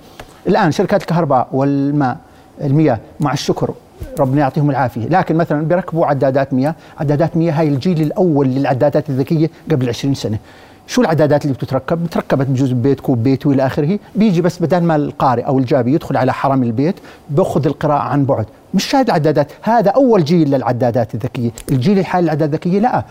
الآن 0.46 0.72
شركات 0.72 1.00
الكهرباء 1.00 1.48
والماء 1.52 2.16
المياه 2.60 2.98
مع 3.20 3.32
الشكر 3.32 3.74
ربنا 4.20 4.40
يعطيهم 4.40 4.70
العافية. 4.70 5.06
لكن 5.06 5.36
مثلا 5.36 5.62
بيركبوا 5.62 6.06
عدادات 6.06 6.52
مياه 6.52 6.74
عدادات 7.00 7.36
مياه 7.36 7.52
هاي 7.52 7.68
الجيل 7.68 8.02
الأول 8.02 8.46
للعدادات 8.48 9.10
الذكية 9.10 9.50
قبل 9.70 9.88
20 9.88 10.14
سنة. 10.14 10.38
شو 10.86 11.00
العدادات 11.00 11.44
اللي 11.44 11.54
بتتركب؟ 11.54 12.04
بتركبت 12.04 12.46
بجوز 12.46 12.72
ببيت 12.72 13.00
كوب 13.00 13.22
بيت 13.22 13.46
وإلى 13.46 13.66
آخره، 13.66 13.98
بيجي 14.14 14.40
بس 14.40 14.62
بدل 14.62 14.82
ما 14.82 14.96
القارئ 14.96 15.42
أو 15.42 15.58
الجابي 15.58 15.94
يدخل 15.94 16.16
على 16.16 16.32
حرم 16.32 16.62
البيت 16.62 16.94
بيأخذ 17.30 17.66
القراءة 17.66 17.98
عن 17.98 18.24
بعد، 18.24 18.46
مش 18.74 18.94
هذه 18.94 19.06
العدادات، 19.06 19.52
هذا 19.62 19.90
أول 19.90 20.24
جيل 20.24 20.50
للعدادات 20.50 21.14
الذكية، 21.14 21.50
الجيل 21.70 21.98
الحالي 21.98 22.24
للعدادات 22.24 22.66
الذكية 22.66 22.80
لا. 22.80 23.04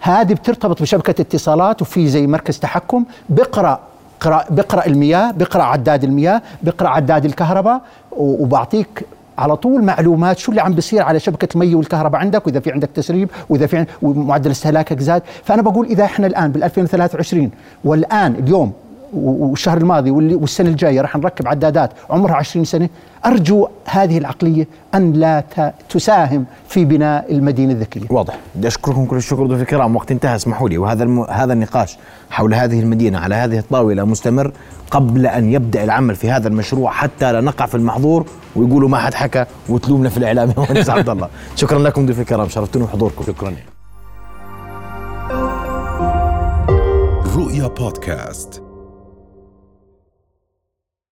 هذه 0.00 0.32
بترتبط 0.32 0.82
بشبكة 0.82 1.20
اتصالات 1.20 1.82
وفي 1.82 2.08
زي 2.08 2.26
مركز 2.26 2.58
تحكم. 2.58 3.04
بيقرا 3.28 3.80
بقرأ 4.50 4.86
المياه 4.86 5.30
بقرأ 5.30 5.62
عداد 5.62 6.04
المياه 6.04 6.42
بقرأ 6.62 6.88
عداد 6.88 7.24
الكهرباء 7.24 7.80
وبعطيك 8.12 9.04
على 9.42 9.56
طول 9.56 9.84
معلومات 9.84 10.38
شو 10.38 10.50
اللي 10.50 10.62
عم 10.62 10.72
بيصير 10.72 11.02
على 11.02 11.20
شبكة 11.20 11.48
المي 11.54 11.74
والكهرباء 11.74 12.20
عندك 12.20 12.46
وإذا 12.46 12.60
في 12.60 12.72
عندك 12.72 12.88
تسريب 12.94 13.30
وإذا 13.48 13.66
في 13.66 13.86
معدل 14.02 14.50
استهلاكك 14.50 15.00
زاد. 15.00 15.22
فأنا 15.44 15.62
بقول 15.62 15.86
إذا 15.86 16.04
إحنا 16.04 16.26
الآن 16.26 16.52
بال 16.52 16.64
2023 16.64 17.50
والآن 17.84 18.34
اليوم 18.34 18.72
والشهر 19.12 19.78
الماضي 19.78 20.10
والسنة 20.10 20.68
الجاية 20.68 21.00
راح 21.00 21.16
نركب 21.16 21.48
عدادات 21.48 21.90
عمرها 22.10 22.34
20 22.34 22.64
سنة 22.64 22.88
أرجو 23.26 23.68
هذه 23.84 24.18
العقلية 24.18 24.68
أن 24.94 25.12
لا 25.12 25.44
تساهم 25.88 26.44
في 26.68 26.84
بناء 26.84 27.32
المدينة 27.32 27.72
الذكية. 27.72 28.06
واضح، 28.10 28.38
بدي 28.54 28.68
أشكركم 28.68 29.06
كل 29.06 29.16
الشكر 29.16 29.46
ضيوف 29.46 29.60
الكرام، 29.60 29.96
وقت 29.96 30.10
انتهى 30.10 30.36
اسمحوا 30.36 30.68
لي 30.68 30.78
وهذا 30.78 31.04
الم... 31.04 31.20
هذا 31.20 31.52
النقاش 31.52 31.98
حول 32.30 32.54
هذه 32.54 32.80
المدينة 32.80 33.18
على 33.18 33.34
هذه 33.34 33.58
الطاولة 33.58 34.04
مستمر 34.04 34.52
قبل 34.90 35.26
أن 35.26 35.52
يبدأ 35.52 35.84
العمل 35.84 36.16
في 36.16 36.30
هذا 36.30 36.48
المشروع 36.48 36.90
حتى 36.90 37.32
لا 37.32 37.40
نقع 37.40 37.66
في 37.66 37.74
المحظور 37.74 38.26
ويقولوا 38.56 38.88
ما 38.88 38.98
حد 38.98 39.14
حكى 39.14 39.44
وتلومنا 39.68 40.08
في 40.08 40.16
الإعلام 40.16 40.48
يا 40.50 40.54
مهندس 40.56 40.90
عبد 40.90 41.08
الله. 41.08 41.28
شكرا 41.56 41.78
لكم 41.78 42.06
ضيوف 42.06 42.20
الكرام، 42.20 42.48
شرفتوني 42.48 42.84
بحضوركم. 42.84 43.24
شكرا. 43.24 43.54
رؤيا 47.36 47.66
بودكاست 47.68 48.61